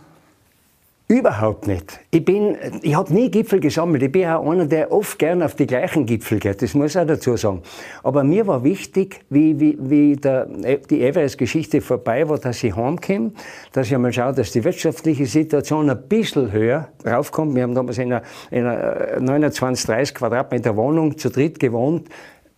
Überhaupt 1.13 1.67
nicht. 1.67 2.01
Ich, 2.11 2.27
ich 2.27 2.95
habe 2.95 3.13
nie 3.13 3.31
Gipfel 3.31 3.61
gesammelt. 3.61 4.03
Ich 4.03 4.11
bin 4.11 4.27
auch 4.29 4.51
einer, 4.51 4.65
der 4.65 4.91
oft 4.91 5.19
gern 5.19 5.43
auf 5.43 5.55
die 5.55 5.67
gleichen 5.67 6.07
Gipfel 6.07 6.39
geht. 6.39 6.63
Das 6.63 6.73
muss 6.73 6.95
ich 6.95 6.99
auch 6.99 7.07
dazu 7.07 7.37
sagen. 7.37 7.61
Aber 8.03 8.25
mir 8.25 8.47
war 8.47 8.65
wichtig, 8.65 9.21
wie, 9.29 9.61
wie, 9.61 9.77
wie 9.79 10.17
der, 10.17 10.47
die 10.47 11.03
Everest-Geschichte 11.03 11.83
vorbei 11.83 12.27
war, 12.31 12.39
dass 12.39 12.65
ich 12.65 12.75
heimkomme, 12.75 13.33
dass 13.73 13.89
ich 13.89 13.95
einmal 13.95 14.15
schaue, 14.15 14.33
dass 14.33 14.53
die 14.53 14.65
wirtschaftliche 14.65 15.27
Situation 15.27 15.91
ein 15.91 16.03
bisschen 16.09 16.51
höher 16.51 16.89
raufkommt. 17.05 17.55
Wir 17.57 17.65
haben 17.65 17.75
damals 17.75 17.99
in 17.99 18.11
einer, 18.11 18.23
in 18.51 18.65
einer 18.65 19.21
29, 19.21 19.85
30 19.85 20.15
Quadratmeter 20.15 20.75
Wohnung 20.79 21.19
zu 21.19 21.29
dritt 21.29 21.61
gewohnt 21.61 22.09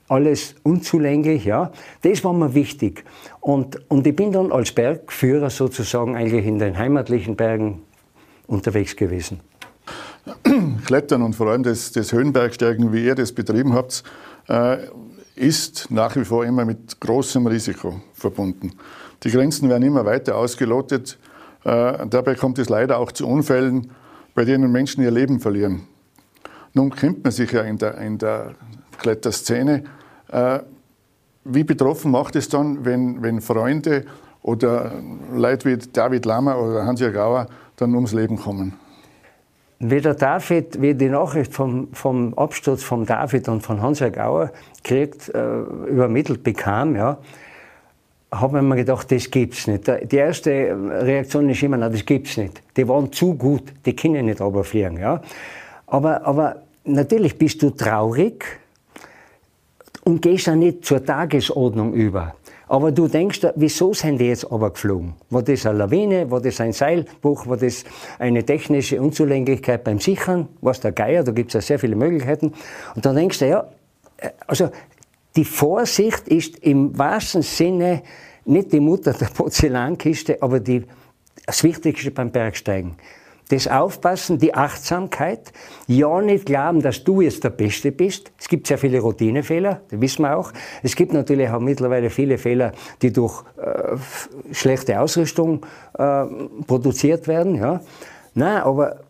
alles 0.06 0.54
unzulänglich, 0.62 1.46
ja. 1.46 1.72
Das 2.02 2.22
war 2.24 2.34
mir 2.34 2.54
wichtig. 2.54 3.04
Und, 3.40 3.90
und 3.90 4.06
ich 4.06 4.14
bin 4.14 4.32
dann 4.32 4.52
als 4.52 4.70
Bergführer 4.70 5.48
sozusagen 5.48 6.14
eigentlich 6.14 6.44
in 6.46 6.58
den 6.58 6.76
heimatlichen 6.76 7.36
Bergen 7.36 7.80
unterwegs 8.46 8.96
gewesen. 8.96 9.40
Klettern 10.86 11.22
und 11.22 11.34
vor 11.34 11.48
allem 11.48 11.62
das, 11.62 11.92
das 11.92 12.12
Höhenbergsteigen, 12.12 12.92
wie 12.92 13.04
ihr 13.04 13.14
das 13.14 13.32
betrieben 13.32 13.74
habt, 13.74 14.02
äh, 14.48 14.78
ist 15.36 15.90
nach 15.90 16.16
wie 16.16 16.24
vor 16.24 16.44
immer 16.44 16.64
mit 16.64 17.00
großem 17.00 17.46
Risiko 17.46 18.00
verbunden. 18.14 18.72
Die 19.22 19.30
Grenzen 19.30 19.68
werden 19.68 19.82
immer 19.82 20.04
weiter 20.04 20.36
ausgelotet. 20.36 21.18
Äh, 21.64 22.06
dabei 22.08 22.34
kommt 22.34 22.58
es 22.58 22.68
leider 22.68 22.98
auch 22.98 23.12
zu 23.12 23.26
Unfällen, 23.26 23.90
bei 24.34 24.44
denen 24.44 24.70
Menschen 24.70 25.02
ihr 25.02 25.10
Leben 25.10 25.40
verlieren. 25.40 25.82
Nun 26.72 26.90
kennt 26.90 27.22
man 27.24 27.32
sich 27.32 27.52
ja 27.52 27.62
in 27.62 27.78
der, 27.78 27.98
in 27.98 28.18
der 28.18 28.54
Kletterszene. 28.98 29.84
Äh, 30.28 30.60
wie 31.44 31.64
betroffen 31.64 32.10
macht 32.10 32.36
es 32.36 32.48
dann, 32.48 32.84
wenn, 32.84 33.22
wenn 33.22 33.40
Freunde 33.40 34.04
oder 34.42 34.92
Leute 35.32 35.70
wie 35.70 35.76
David 35.92 36.24
Lammer 36.26 36.58
oder 36.58 36.84
Hans-Jörg 36.84 37.16
Auer 37.16 37.46
dann 37.76 37.94
ums 37.94 38.12
Leben 38.12 38.36
kommen? 38.36 38.74
Wie 39.80 40.00
der 40.00 40.14
David, 40.14 40.80
wie 40.80 40.94
die 40.94 41.08
Nachricht 41.08 41.52
vom, 41.52 41.88
vom 41.92 42.32
Absturz 42.34 42.82
von 42.82 43.04
David 43.04 43.48
und 43.48 43.62
von 43.62 43.82
Hans-Jörg 43.82 44.18
Auer 44.18 44.50
kriegt, 44.82 45.28
äh, 45.34 45.58
übermittelt 45.88 46.42
bekam, 46.42 46.96
ja, 46.96 47.18
habe 48.40 48.58
ich 48.58 48.64
mir 48.64 48.76
gedacht, 48.76 49.10
das 49.12 49.30
gibt's 49.30 49.66
nicht. 49.66 49.86
Die 49.86 50.16
erste 50.16 50.50
Reaktion 50.50 51.48
ist 51.50 51.62
immer, 51.62 51.76
na, 51.76 51.88
das 51.88 52.04
gibt's 52.04 52.36
nicht. 52.36 52.62
Die 52.76 52.86
waren 52.88 53.12
zu 53.12 53.34
gut, 53.34 53.62
die 53.84 53.94
können 53.94 54.26
nicht 54.26 54.40
runterfliegen, 54.40 54.98
ja. 54.98 55.20
Aber, 55.86 56.24
aber 56.24 56.62
natürlich 56.84 57.36
bist 57.36 57.62
du 57.62 57.70
traurig 57.70 58.44
und 60.04 60.22
gehst 60.22 60.46
dann 60.46 60.60
nicht 60.60 60.84
zur 60.84 61.04
Tagesordnung 61.04 61.92
über. 61.92 62.34
Aber 62.66 62.92
du 62.92 63.08
denkst, 63.08 63.40
wieso 63.56 63.92
sind 63.92 64.18
die 64.18 64.26
jetzt 64.26 64.50
aber 64.50 64.70
geflogen? 64.70 65.14
War 65.30 65.42
das 65.42 65.66
eine 65.66 65.78
Lawine? 65.78 66.30
War 66.30 66.40
das 66.40 66.60
ein 66.60 66.72
Seilbruch? 66.72 67.46
War 67.46 67.56
das 67.56 67.84
eine 68.18 68.44
technische 68.44 69.00
Unzulänglichkeit 69.00 69.84
beim 69.84 70.00
Sichern? 70.00 70.48
Was 70.60 70.80
der 70.80 70.92
Geier? 70.92 71.24
Da 71.24 71.32
gibt 71.32 71.50
es 71.50 71.54
ja 71.54 71.60
sehr 71.60 71.78
viele 71.78 71.96
Möglichkeiten. 71.96 72.52
Und 72.94 73.04
dann 73.04 73.16
denkst 73.16 73.38
du, 73.40 73.48
ja, 73.48 73.68
äh, 74.16 74.30
also 74.46 74.70
die 75.36 75.44
Vorsicht 75.44 76.28
ist 76.28 76.58
im 76.58 76.96
wahrsten 76.96 77.42
Sinne 77.42 78.02
nicht 78.44 78.72
die 78.72 78.80
Mutter 78.80 79.12
der 79.12 79.26
Porzellankiste, 79.26 80.40
aber 80.40 80.60
die, 80.60 80.84
das 81.44 81.62
Wichtigste 81.64 82.10
beim 82.10 82.30
Bergsteigen 82.30 82.96
das 83.48 83.68
Aufpassen, 83.68 84.38
die 84.38 84.54
Achtsamkeit, 84.54 85.52
ja 85.86 86.20
nicht 86.20 86.46
glauben, 86.46 86.80
dass 86.80 87.04
du 87.04 87.20
jetzt 87.20 87.44
der 87.44 87.50
Beste 87.50 87.92
bist. 87.92 88.32
Es 88.38 88.48
gibt 88.48 88.66
sehr 88.66 88.78
viele 88.78 89.00
Routinefehler, 89.00 89.82
das 89.88 90.00
wissen 90.00 90.22
wir 90.22 90.36
auch. 90.36 90.52
Es 90.82 90.96
gibt 90.96 91.12
natürlich 91.12 91.48
auch 91.50 91.60
mittlerweile 91.60 92.10
viele 92.10 92.38
Fehler, 92.38 92.72
die 93.02 93.12
durch 93.12 93.44
äh, 93.56 93.96
schlechte 94.52 94.98
Ausrüstung 95.00 95.64
äh, 95.98 96.24
produziert 96.66 97.28
werden. 97.28 97.56
Ja. 97.56 97.80
Nein, 98.34 98.62
aber 98.62 99.00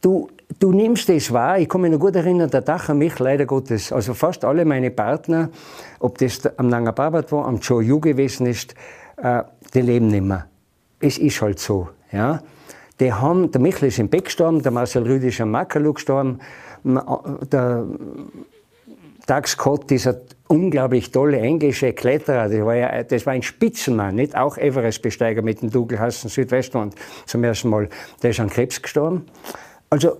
du, 0.00 0.28
du 0.58 0.72
nimmst 0.72 1.10
es 1.10 1.32
wahr. 1.32 1.58
Ich 1.58 1.68
kann 1.68 1.80
mich 1.80 1.90
noch 1.90 1.98
gut 1.98 2.16
erinnern, 2.16 2.48
der 2.50 2.62
Dach 2.62 2.88
an 2.88 2.98
mich, 2.98 3.18
leider 3.18 3.44
Gottes, 3.44 3.92
also 3.92 4.14
fast 4.14 4.44
alle 4.44 4.64
meine 4.64 4.90
Partner, 4.90 5.50
ob 5.98 6.18
das 6.18 6.40
am 6.58 6.68
Nanga 6.68 6.92
Parbat 6.92 7.32
war, 7.32 7.46
am 7.46 7.58
Joe 7.58 7.82
Yu 7.82 8.00
gewesen 8.00 8.46
ist, 8.46 8.74
äh, 9.16 9.42
die 9.74 9.80
leben 9.80 10.08
nicht 10.08 10.24
mehr. 10.24 10.46
Es 11.00 11.18
ist 11.18 11.42
halt 11.42 11.58
so. 11.58 11.88
Ja. 12.12 12.40
Die 13.00 13.12
haben, 13.12 13.50
der 13.50 13.60
Michel 13.60 13.88
ist 13.88 13.98
im 13.98 14.08
Beck 14.08 14.26
gestorben, 14.26 14.62
der 14.62 14.72
Marcel 14.72 15.02
Rüdi 15.02 15.28
ist 15.28 15.40
am 15.40 15.50
Makalu 15.50 15.92
gestorben, 15.92 16.38
der 16.84 17.84
Dag 19.26 19.48
Scott, 19.48 19.90
dieser 19.90 20.20
unglaublich 20.46 21.10
tolle 21.10 21.40
englische 21.40 21.92
Kletterer, 21.92 22.48
das 22.48 22.64
war, 22.64 22.76
ja, 22.76 23.02
das 23.02 23.26
war 23.26 23.32
ein 23.32 23.42
Spitzenmann, 23.42 24.14
nicht 24.14 24.36
auch 24.36 24.56
Everest-Besteiger 24.56 25.42
mit 25.42 25.62
dem 25.62 25.70
Dougal 25.70 26.10
Südwestland 26.12 26.94
zum 27.26 27.42
ersten 27.42 27.68
Mal, 27.68 27.88
der 28.22 28.30
ist 28.30 28.38
an 28.38 28.48
Krebs 28.48 28.80
gestorben. 28.80 29.26
Also, 29.90 30.18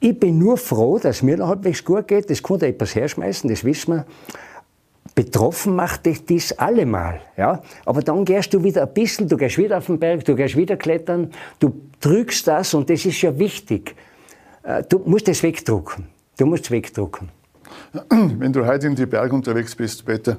ich 0.00 0.18
bin 0.18 0.38
nur 0.38 0.58
froh, 0.58 0.98
dass 0.98 1.22
mir 1.22 1.36
noch 1.36 1.48
halbwegs 1.48 1.84
gut 1.84 2.08
geht, 2.08 2.28
das 2.28 2.42
konnte 2.42 2.66
etwas 2.66 2.96
herschmeißen, 2.96 3.48
das 3.48 3.64
wissen 3.64 3.94
wir. 3.94 4.06
Betroffen 5.14 5.74
macht 5.74 6.04
dich 6.04 6.26
das 6.26 6.58
allemal. 6.58 7.20
Ja? 7.36 7.62
Aber 7.86 8.02
dann 8.02 8.24
gehst 8.24 8.52
du 8.52 8.62
wieder 8.62 8.82
ein 8.82 8.92
bisschen, 8.92 9.28
du 9.28 9.36
gehst 9.36 9.56
wieder 9.56 9.78
auf 9.78 9.86
den 9.86 9.98
Berg, 9.98 10.24
du 10.24 10.34
gehst 10.34 10.56
wieder 10.56 10.76
klettern, 10.76 11.30
du 11.58 11.72
drückst 12.00 12.46
das 12.46 12.74
und 12.74 12.90
das 12.90 13.04
ist 13.04 13.20
ja 13.22 13.38
wichtig. 13.38 13.94
Äh, 14.62 14.82
du 14.88 15.00
musst 15.04 15.28
es 15.28 15.42
wegdrucken. 15.42 16.06
Du 16.38 16.46
musst 16.46 16.64
es 16.64 16.70
wegdrucken. 16.70 17.30
Wenn 18.10 18.52
du 18.52 18.66
heute 18.66 18.86
in 18.86 18.94
die 18.94 19.06
Berge 19.06 19.34
unterwegs 19.34 19.74
bist, 19.74 20.04
Peter, 20.04 20.36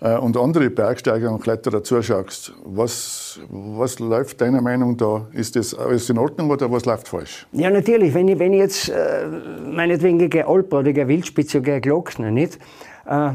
äh, 0.00 0.16
und 0.16 0.36
andere 0.36 0.70
Bergsteiger 0.70 1.30
und 1.30 1.42
Kletterer 1.42 1.82
zuschaust, 1.82 2.52
was, 2.64 3.40
was 3.48 3.98
läuft 3.98 4.40
deiner 4.40 4.60
Meinung 4.60 4.96
da? 4.96 5.26
Ist 5.32 5.56
das 5.56 5.74
alles 5.74 6.08
in 6.08 6.18
Ordnung 6.18 6.50
oder 6.50 6.70
was 6.70 6.84
läuft 6.84 7.08
falsch? 7.08 7.46
Ja, 7.52 7.70
natürlich. 7.70 8.14
Wenn 8.14 8.28
ich, 8.28 8.38
wenn 8.38 8.52
ich 8.52 8.60
jetzt 8.60 8.88
äh, 8.88 9.26
meinetwegen 9.64 10.30
gehe 10.30 10.46
Alper 10.46 10.80
oder 10.80 10.92
gehe 10.92 11.08
Wildspitze 11.08 11.58
oder 11.58 11.72
gehe 11.72 11.80
Glockner, 11.80 12.30
nicht? 12.30 12.58
Äh, 13.06 13.32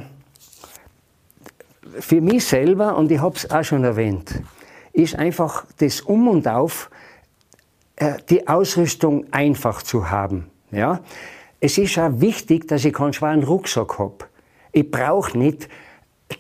für 2.00 2.22
mich 2.22 2.46
selber, 2.46 2.98
und 2.98 3.12
ich 3.12 3.20
habe 3.20 3.36
es 3.36 3.50
auch 3.52 3.64
schon 3.64 3.84
erwähnt, 3.84 4.42
ist 4.94 5.16
einfach 5.16 5.66
das 5.78 6.02
Um 6.02 6.28
und 6.28 6.48
Auf, 6.48 6.90
die 8.30 8.48
Ausrüstung 8.48 9.26
einfach 9.32 9.84
zu 9.84 10.10
haben. 10.10 10.50
Ja? 10.72 11.02
Es 11.60 11.78
ist 11.78 11.98
auch 11.98 12.20
wichtig, 12.20 12.68
dass 12.68 12.86
ich 12.86 12.94
keinen 12.94 13.14
schweren 13.14 13.44
Rucksack 13.44 14.00
habe. 14.00 14.26
Ich 14.72 14.90
brauche 14.90 15.38
nicht 15.38 15.70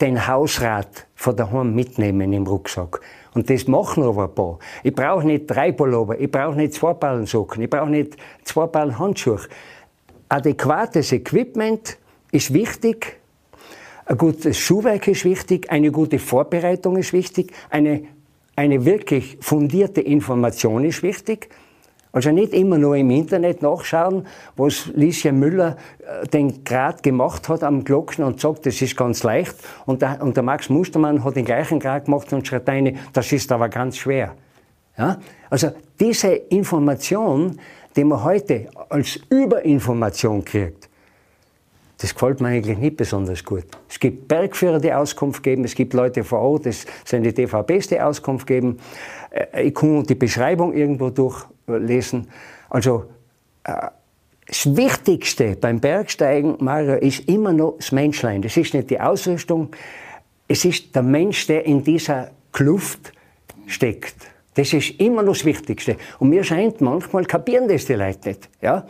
den 0.01 0.27
Hausrat 0.27 1.07
von 1.15 1.35
daheim 1.35 1.75
mitnehmen 1.75 2.33
im 2.33 2.47
Rucksack. 2.47 2.99
Und 3.33 3.49
das 3.49 3.67
machen 3.67 4.03
aber 4.03 4.25
ein 4.25 4.35
paar. 4.35 4.59
Ich 4.83 4.93
brauche 4.93 5.25
nicht 5.25 5.47
drei 5.47 5.71
Pullover, 5.71 6.19
ich 6.19 6.29
brauche 6.29 6.55
nicht 6.55 6.73
zwei 6.73 6.93
Ballen 6.93 7.25
Socken, 7.25 7.63
ich 7.63 7.69
brauche 7.69 7.89
nicht 7.89 8.17
zwei 8.43 8.67
Ballen 8.67 8.97
Handschuhe. 8.97 9.39
Adäquates 10.29 11.11
Equipment 11.11 11.97
ist 12.31 12.53
wichtig, 12.53 13.19
ein 14.05 14.17
gutes 14.17 14.57
Schuhwerk 14.57 15.07
ist 15.07 15.23
wichtig, 15.23 15.71
eine 15.71 15.91
gute 15.91 16.19
Vorbereitung 16.19 16.97
ist 16.97 17.13
wichtig, 17.13 17.53
eine, 17.69 18.03
eine 18.55 18.85
wirklich 18.85 19.37
fundierte 19.41 20.01
Information 20.01 20.85
ist 20.85 21.03
wichtig. 21.03 21.49
Also 22.11 22.29
nicht 22.29 22.53
immer 22.53 22.77
nur 22.77 22.95
im 22.95 23.09
Internet 23.09 23.63
nachschauen, 23.63 24.27
was 24.55 24.85
Licia 24.93 25.31
Müller 25.31 25.77
äh, 25.99 26.27
den 26.27 26.63
Grad 26.63 27.01
gemacht 27.01 27.49
hat 27.49 27.63
am 27.63 27.83
Glocken 27.83 28.23
und 28.23 28.39
sagt, 28.39 28.67
das 28.67 28.79
ist 28.83 28.95
ganz 28.95 29.23
leicht. 29.23 29.55
Und 29.87 30.03
der, 30.03 30.21
und 30.21 30.37
der 30.37 30.43
Max 30.43 30.69
Mustermann 30.69 31.23
hat 31.23 31.35
den 31.35 31.45
gleichen 31.45 31.79
Grad 31.79 32.05
gemacht 32.05 32.31
und 32.31 32.47
schreibt 32.47 32.69
eine, 32.69 32.93
das 33.13 33.31
ist 33.31 33.51
aber 33.51 33.67
ganz 33.67 33.97
schwer. 33.97 34.35
Ja? 34.95 35.19
Also 35.49 35.71
diese 35.99 36.27
Information, 36.33 37.59
die 37.95 38.03
man 38.03 38.23
heute 38.23 38.67
als 38.89 39.19
Überinformation 39.29 40.45
kriegt, 40.45 40.89
das 42.03 42.13
gefällt 42.13 42.41
mir 42.41 42.49
eigentlich 42.49 42.77
nicht 42.77 42.97
besonders 42.97 43.45
gut. 43.45 43.63
Es 43.87 43.97
gibt 43.97 44.27
Bergführer, 44.27 44.81
die 44.81 44.91
Auskunft 44.91 45.41
geben, 45.41 45.63
es 45.63 45.73
gibt 45.73 45.93
Leute 45.93 46.25
vor 46.25 46.39
Ort, 46.39 46.65
das 46.65 46.85
sind 47.05 47.23
die 47.23 47.33
DVBs, 47.33 47.87
die 47.87 48.01
Auskunft 48.01 48.45
geben. 48.45 48.77
Äh, 49.29 49.67
ich 49.67 49.73
kann 49.73 50.03
die 50.03 50.15
Beschreibung 50.15 50.73
irgendwo 50.73 51.11
durchlesen. 51.11 52.27
Also, 52.69 53.05
äh, 53.63 53.87
das 54.45 54.75
Wichtigste 54.75 55.55
beim 55.55 55.79
Bergsteigen, 55.79 56.57
Mario, 56.59 56.95
ist 56.95 57.21
immer 57.29 57.53
noch 57.53 57.77
das 57.77 57.93
Menschlein. 57.93 58.41
Das 58.41 58.57
ist 58.57 58.73
nicht 58.73 58.89
die 58.89 58.99
Ausrüstung, 58.99 59.69
es 60.49 60.65
ist 60.65 60.93
der 60.93 61.03
Mensch, 61.03 61.47
der 61.47 61.65
in 61.65 61.85
dieser 61.85 62.31
Kluft 62.51 63.13
steckt. 63.65 64.15
Das 64.55 64.73
ist 64.73 64.99
immer 64.99 65.23
noch 65.23 65.35
das 65.35 65.45
Wichtigste. 65.45 65.95
Und 66.19 66.31
mir 66.31 66.43
scheint, 66.43 66.81
manchmal 66.81 67.23
kapieren 67.23 67.69
das 67.69 67.85
die 67.85 67.93
Leute 67.93 68.27
nicht. 68.27 68.49
Ja? 68.61 68.85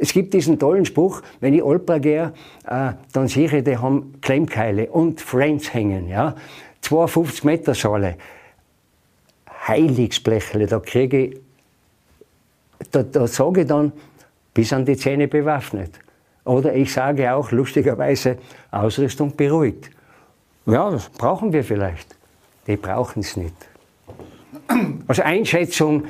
Es 0.00 0.12
gibt 0.12 0.32
diesen 0.32 0.58
tollen 0.58 0.84
Spruch, 0.84 1.22
wenn 1.40 1.54
ich 1.54 1.62
Olpa 1.62 1.98
gehe, 1.98 2.32
äh, 2.66 2.92
dann 3.12 3.26
sehe 3.26 3.46
ich, 3.46 3.64
die 3.64 3.76
haben 3.76 4.14
Klemmkeile 4.20 4.88
und 4.88 5.20
Friends 5.20 5.74
hängen. 5.74 6.08
Ja? 6.08 6.36
52 6.82 7.42
Meter 7.42 7.74
Schale. 7.74 8.16
Heiligsblechle, 9.66 10.66
da 10.66 10.78
kriege 10.78 11.26
ich, 11.26 11.40
da, 12.92 13.02
da 13.02 13.26
sage 13.26 13.62
ich 13.62 13.66
dann, 13.66 13.92
bis 14.54 14.72
an 14.72 14.84
die 14.84 14.96
Zähne 14.96 15.26
bewaffnet. 15.26 15.98
Oder 16.44 16.74
ich 16.74 16.92
sage 16.92 17.34
auch 17.34 17.50
lustigerweise, 17.50 18.38
Ausrüstung 18.70 19.34
beruhigt. 19.36 19.90
Ja, 20.64 20.90
das 20.90 21.08
brauchen 21.10 21.52
wir 21.52 21.64
vielleicht. 21.64 22.16
Die 22.66 22.76
brauchen 22.76 23.20
es 23.20 23.36
nicht. 23.36 23.54
Also 25.06 25.22
Einschätzung 25.22 26.04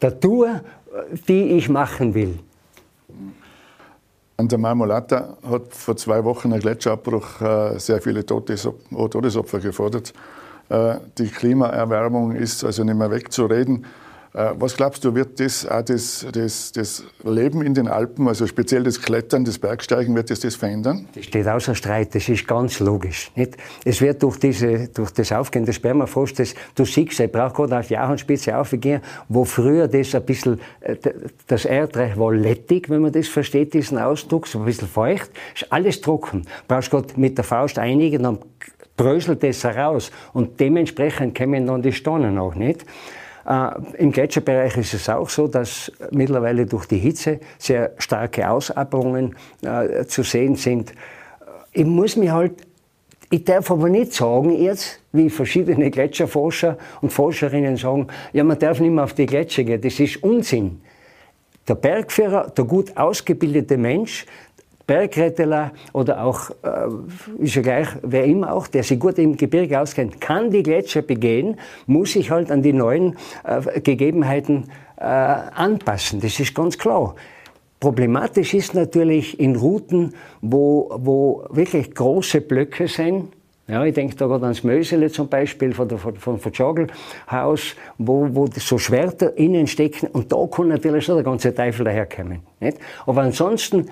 der 0.00 0.18
Tour, 0.18 0.62
die 1.28 1.56
ich 1.56 1.68
machen 1.68 2.14
will. 2.14 2.38
An 4.40 4.46
der 4.46 4.58
Marmolata 4.58 5.36
hat 5.50 5.74
vor 5.74 5.96
zwei 5.96 6.22
Wochen 6.22 6.52
ein 6.52 6.60
Gletscherabbruch 6.60 7.40
äh, 7.40 7.78
sehr 7.80 8.00
viele 8.00 8.24
Todesopfer 8.24 9.58
gefordert. 9.58 10.12
Äh, 10.68 10.98
die 11.18 11.26
Klimaerwärmung 11.26 12.36
ist 12.36 12.62
also 12.62 12.84
nicht 12.84 12.94
mehr 12.94 13.10
wegzureden. 13.10 13.84
Äh, 14.38 14.52
was 14.56 14.76
glaubst 14.76 15.04
du, 15.04 15.16
wird 15.16 15.40
das 15.40 15.66
auch 15.66 15.82
das, 15.82 16.24
das, 16.32 16.70
das, 16.70 17.04
Leben 17.24 17.60
in 17.60 17.74
den 17.74 17.88
Alpen, 17.88 18.28
also 18.28 18.46
speziell 18.46 18.84
das 18.84 19.02
Klettern, 19.02 19.44
das 19.44 19.58
Bergsteigen, 19.58 20.14
wird 20.14 20.30
das 20.30 20.38
das 20.38 20.54
verändern? 20.54 21.08
Das 21.12 21.24
steht 21.24 21.48
außer 21.48 21.74
Streit, 21.74 22.14
das 22.14 22.28
ist 22.28 22.46
ganz 22.46 22.78
logisch. 22.78 23.32
Nicht? 23.34 23.56
Es 23.84 24.00
wird 24.00 24.22
durch, 24.22 24.38
diese, 24.38 24.88
durch 24.88 25.10
das 25.10 25.32
Aufgehen 25.32 25.64
des 25.64 25.74
Spermafrostes, 25.74 26.54
du 26.76 26.84
siehst, 26.84 27.18
er 27.18 27.26
braucht 27.26 27.56
gerade 27.56 27.80
auf 27.80 27.88
die 27.88 27.98
Ahornspitze 27.98 28.56
aufgehen, 28.56 29.02
wo 29.28 29.44
früher 29.44 29.88
das 29.88 30.14
ein 30.14 30.24
bisschen, 30.24 30.60
äh, 30.82 30.94
das 31.48 31.64
Erdreich 31.64 32.16
war 32.16 32.32
lettig, 32.32 32.88
wenn 32.88 33.02
man 33.02 33.10
das 33.12 33.26
versteht, 33.26 33.74
diesen 33.74 33.98
Ausdruck, 33.98 34.46
so 34.46 34.60
ein 34.60 34.66
bisschen 34.66 34.86
feucht, 34.86 35.32
ist 35.52 35.72
alles 35.72 36.00
trocken. 36.00 36.46
Brauchst 36.68 36.90
Gott 36.90 37.18
mit 37.18 37.36
der 37.36 37.44
Faust 37.44 37.76
einigen, 37.80 38.22
dann 38.22 38.38
bröselt 38.96 39.42
das 39.42 39.64
heraus 39.64 40.12
und 40.32 40.60
dementsprechend 40.60 41.36
kommen 41.36 41.66
dann 41.66 41.82
die 41.82 41.92
Stonnen 41.92 42.38
auch 42.38 42.54
nicht. 42.54 42.84
Äh, 43.48 43.70
Im 43.96 44.12
Gletscherbereich 44.12 44.76
ist 44.76 44.92
es 44.92 45.08
auch 45.08 45.28
so, 45.28 45.48
dass 45.48 45.90
mittlerweile 46.10 46.66
durch 46.66 46.86
die 46.86 46.98
Hitze 46.98 47.40
sehr 47.58 47.92
starke 47.96 48.48
Ausabberungen 48.48 49.34
äh, 49.62 50.04
zu 50.04 50.22
sehen 50.22 50.54
sind. 50.56 50.92
Ich 51.72 51.86
muss 51.86 52.16
mir 52.16 52.34
halt, 52.34 52.66
ich 53.30 53.44
darf 53.44 53.70
aber 53.70 53.88
nicht 53.88 54.12
sagen 54.12 54.50
jetzt, 54.50 55.00
wie 55.12 55.30
verschiedene 55.30 55.90
Gletscherforscher 55.90 56.76
und 57.00 57.10
Forscherinnen 57.10 57.76
sagen, 57.78 58.08
ja, 58.34 58.44
man 58.44 58.58
darf 58.58 58.80
nicht 58.80 58.90
mehr 58.90 59.04
auf 59.04 59.14
die 59.14 59.26
Gletscher 59.26 59.64
gehen. 59.64 59.80
Das 59.80 59.98
ist 59.98 60.22
Unsinn. 60.22 60.82
Der 61.66 61.74
Bergführer, 61.74 62.50
der 62.50 62.64
gut 62.64 62.96
ausgebildete 62.96 63.78
Mensch, 63.78 64.26
Bergretteler 64.88 65.72
oder 65.92 66.24
auch, 66.24 66.50
äh, 66.62 67.44
ist 67.44 67.54
ja 67.54 67.62
gleich, 67.62 67.88
wer 68.02 68.24
immer 68.24 68.52
auch, 68.52 68.66
der 68.66 68.82
sich 68.82 68.98
gut 68.98 69.18
im 69.18 69.36
Gebirge 69.36 69.78
auskennt, 69.78 70.20
kann 70.20 70.50
die 70.50 70.64
Gletscher 70.64 71.02
begehen, 71.02 71.56
muss 71.86 72.14
sich 72.14 72.30
halt 72.30 72.50
an 72.50 72.62
die 72.62 72.72
neuen 72.72 73.16
äh, 73.44 73.80
Gegebenheiten 73.80 74.64
äh, 74.96 75.04
anpassen. 75.04 76.20
Das 76.20 76.40
ist 76.40 76.54
ganz 76.54 76.78
klar. 76.78 77.14
Problematisch 77.78 78.54
ist 78.54 78.74
natürlich 78.74 79.38
in 79.38 79.56
Routen, 79.56 80.14
wo, 80.40 80.90
wo 80.96 81.44
wirklich 81.50 81.94
große 81.94 82.40
Blöcke 82.40 82.88
sind, 82.88 83.28
ja, 83.68 83.84
ich 83.84 83.92
denke 83.92 84.16
da 84.16 84.26
gerade 84.26 84.44
ans 84.44 84.64
Mösele 84.64 85.10
zum 85.10 85.28
Beispiel 85.28 85.74
von 85.74 85.86
der, 85.86 85.98
von, 85.98 86.16
von 86.16 86.52
Jogelhaus, 86.52 87.76
wo, 87.98 88.26
wo 88.32 88.46
so 88.56 88.78
Schwerter 88.78 89.36
innen 89.36 89.66
stecken 89.66 90.08
und 90.10 90.32
da 90.32 90.38
kann 90.50 90.68
natürlich 90.68 91.04
schon 91.04 91.16
der 91.16 91.24
ganze 91.24 91.54
Teufel 91.54 91.84
daherkommen. 91.84 92.40
Nicht? 92.60 92.78
Aber 93.04 93.20
ansonsten 93.20 93.90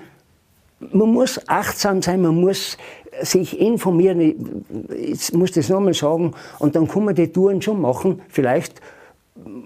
man 0.79 1.11
muss 1.11 1.39
achtsam 1.47 2.01
sein, 2.01 2.21
man 2.21 2.39
muss 2.39 2.77
sich 3.21 3.59
informieren. 3.59 4.65
Ich 4.95 5.33
muss 5.33 5.51
das 5.51 5.69
nochmal 5.69 5.93
sagen. 5.93 6.33
Und 6.59 6.75
dann 6.75 6.87
kann 6.87 7.05
man 7.05 7.15
die 7.15 7.31
Touren 7.31 7.61
schon 7.61 7.81
machen. 7.81 8.21
Vielleicht 8.29 8.81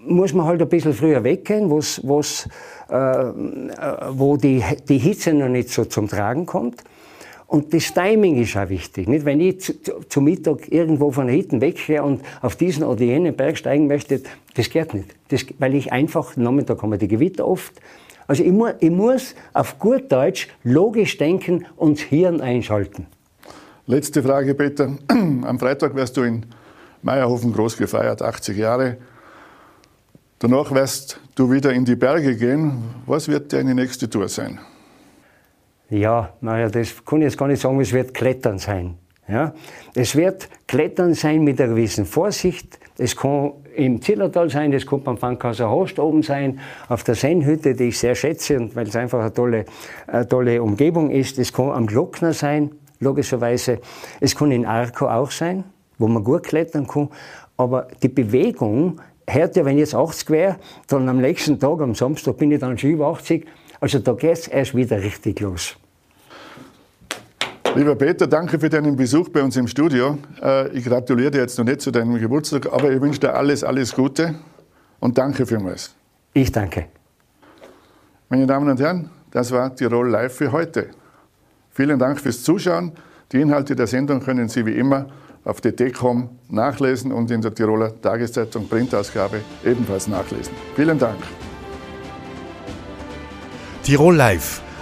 muss 0.05 0.33
man 0.33 0.45
halt 0.45 0.61
ein 0.61 0.69
bisschen 0.69 0.93
früher 0.93 1.23
weggehen, 1.23 1.69
wo's, 1.69 2.01
wo's, 2.03 2.47
äh, 2.89 2.95
wo 2.95 4.37
die, 4.37 4.63
die 4.87 4.97
Hitze 4.97 5.33
noch 5.33 5.49
nicht 5.49 5.69
so 5.69 5.85
zum 5.85 6.07
Tragen 6.07 6.45
kommt. 6.45 6.83
Und 7.47 7.73
das 7.73 7.93
Timing 7.93 8.41
ist 8.41 8.55
auch 8.55 8.69
wichtig. 8.69 9.09
Nicht? 9.09 9.25
Wenn 9.25 9.41
ich 9.41 9.59
zu, 9.59 9.73
zu 10.07 10.21
Mittag 10.21 10.71
irgendwo 10.71 11.11
von 11.11 11.27
der 11.27 11.35
Hitten 11.35 11.59
weggehe 11.59 12.01
und 12.01 12.21
auf 12.41 12.55
diesen 12.55 12.85
oder 12.85 13.03
jenen 13.03 13.35
Berg 13.35 13.57
steigen 13.57 13.87
möchte, 13.87 14.21
das 14.55 14.69
geht 14.69 14.93
nicht. 14.93 15.09
Das, 15.27 15.45
weil 15.59 15.75
ich 15.75 15.91
einfach, 15.91 16.37
Nachmittag 16.37 16.81
haben 16.81 16.91
wir 16.91 16.97
die 16.97 17.09
Gewitter 17.09 17.45
oft, 17.45 17.73
also 18.31 18.43
ich, 18.45 18.51
mu 18.53 18.69
ich 18.79 18.89
muss 18.89 19.35
auf 19.51 19.77
gut 19.77 20.09
Deutsch 20.09 20.47
logisch 20.63 21.17
denken 21.17 21.65
und 21.75 21.97
das 21.97 22.05
Hirn 22.05 22.39
einschalten. 22.39 23.07
Letzte 23.87 24.23
Frage, 24.23 24.55
Peter. 24.55 24.95
Am 25.09 25.59
Freitag 25.59 25.95
wirst 25.95 26.15
du 26.15 26.21
in 26.21 26.45
Meierhofen 27.01 27.51
groß 27.51 27.75
gefeiert, 27.75 28.21
80 28.21 28.57
Jahre. 28.57 28.95
Danach 30.39 30.71
wirst 30.71 31.19
du 31.35 31.51
wieder 31.51 31.73
in 31.73 31.83
die 31.83 31.97
Berge 31.97 32.37
gehen. 32.37 32.81
Was 33.05 33.27
wird 33.27 33.51
deine 33.51 33.75
nächste 33.75 34.09
Tour 34.09 34.29
sein? 34.29 34.59
Ja, 35.89 36.31
naja, 36.39 36.69
das 36.69 37.03
kann 37.03 37.19
ich 37.19 37.25
jetzt 37.25 37.37
gar 37.37 37.49
nicht 37.49 37.61
sagen, 37.61 37.81
es 37.81 37.91
wird 37.91 38.13
Klettern 38.13 38.59
sein. 38.59 38.97
Ja? 39.27 39.53
Es 39.93 40.15
wird 40.15 40.49
Klettern 40.67 41.13
sein 41.13 41.43
mit 41.43 41.59
einer 41.59 41.73
gewissen 41.73 42.05
Vorsicht. 42.05 42.79
Es 42.97 43.15
kann 43.15 43.53
im 43.75 44.01
Zillertal 44.01 44.49
sein, 44.49 44.71
das 44.71 44.85
kann 44.85 45.03
beim 45.03 45.17
Fankhauser 45.17 45.69
Host 45.69 45.99
oben 45.99 46.23
sein, 46.23 46.59
auf 46.89 47.03
der 47.03 47.15
Sennhütte, 47.15 47.73
die 47.73 47.85
ich 47.85 47.99
sehr 47.99 48.15
schätze 48.15 48.57
und 48.57 48.75
weil 48.75 48.87
es 48.87 48.95
einfach 48.95 49.19
eine 49.19 49.33
tolle, 49.33 49.65
eine 50.07 50.27
tolle 50.27 50.61
Umgebung 50.61 51.09
ist. 51.09 51.39
Es 51.39 51.53
kann 51.53 51.71
am 51.71 51.87
Glockner 51.87 52.33
sein, 52.33 52.71
logischerweise. 52.99 53.79
Es 54.19 54.35
kann 54.35 54.51
in 54.51 54.65
Arco 54.65 55.07
auch 55.07 55.31
sein, 55.31 55.63
wo 55.97 56.07
man 56.07 56.23
gut 56.23 56.43
klettern 56.43 56.87
kann. 56.87 57.09
Aber 57.57 57.87
die 58.03 58.09
Bewegung 58.09 58.99
hört 59.27 59.55
ja, 59.55 59.65
wenn 59.65 59.75
ich 59.75 59.81
jetzt 59.81 59.95
80 59.95 60.29
wäre, 60.29 60.57
dann 60.87 61.07
am 61.07 61.17
nächsten 61.17 61.59
Tag, 61.59 61.79
am 61.81 61.95
Samstag, 61.95 62.37
bin 62.37 62.51
ich 62.51 62.59
dann 62.59 62.77
schon 62.77 62.91
über 62.91 63.07
80. 63.07 63.45
Also 63.79 63.99
da 63.99 64.13
geht 64.13 64.31
es 64.31 64.47
erst 64.47 64.75
wieder 64.75 65.01
richtig 65.01 65.39
los. 65.39 65.77
Lieber 67.73 67.95
Peter, 67.95 68.27
danke 68.27 68.59
für 68.59 68.67
deinen 68.67 68.97
Besuch 68.97 69.29
bei 69.29 69.41
uns 69.41 69.55
im 69.55 69.65
Studio. 69.65 70.17
Äh, 70.41 70.67
ich 70.77 70.83
gratuliere 70.83 71.31
dir 71.31 71.41
jetzt 71.41 71.57
noch 71.57 71.63
nicht 71.63 71.79
zu 71.79 71.89
deinem 71.89 72.19
Geburtstag, 72.19 72.67
aber 72.71 72.91
ich 72.91 72.99
wünsche 72.99 73.21
dir 73.21 73.33
alles, 73.33 73.63
alles 73.63 73.95
Gute 73.95 74.35
und 74.99 75.17
danke 75.17 75.45
vielmals. 75.45 75.95
Ich 76.33 76.51
danke. 76.51 76.87
Meine 78.27 78.45
Damen 78.45 78.69
und 78.69 78.79
Herren, 78.79 79.09
das 79.31 79.51
war 79.51 79.73
Tirol 79.73 80.09
Live 80.09 80.35
für 80.35 80.51
heute. 80.51 80.89
Vielen 81.69 81.97
Dank 81.97 82.19
fürs 82.19 82.43
Zuschauen. 82.43 82.91
Die 83.31 83.39
Inhalte 83.39 83.73
der 83.73 83.87
Sendung 83.87 84.19
können 84.19 84.49
Sie 84.49 84.65
wie 84.65 84.73
immer 84.73 85.07
auf 85.45 85.61
dt.com 85.61 86.29
nachlesen 86.49 87.13
und 87.13 87.31
in 87.31 87.41
der 87.41 87.55
Tiroler 87.55 87.99
Tageszeitung 88.01 88.67
Printausgabe 88.67 89.39
ebenfalls 89.63 90.09
nachlesen. 90.09 90.53
Vielen 90.75 90.99
Dank. 90.99 91.19
Tirol 93.83 94.15
Live 94.15 94.61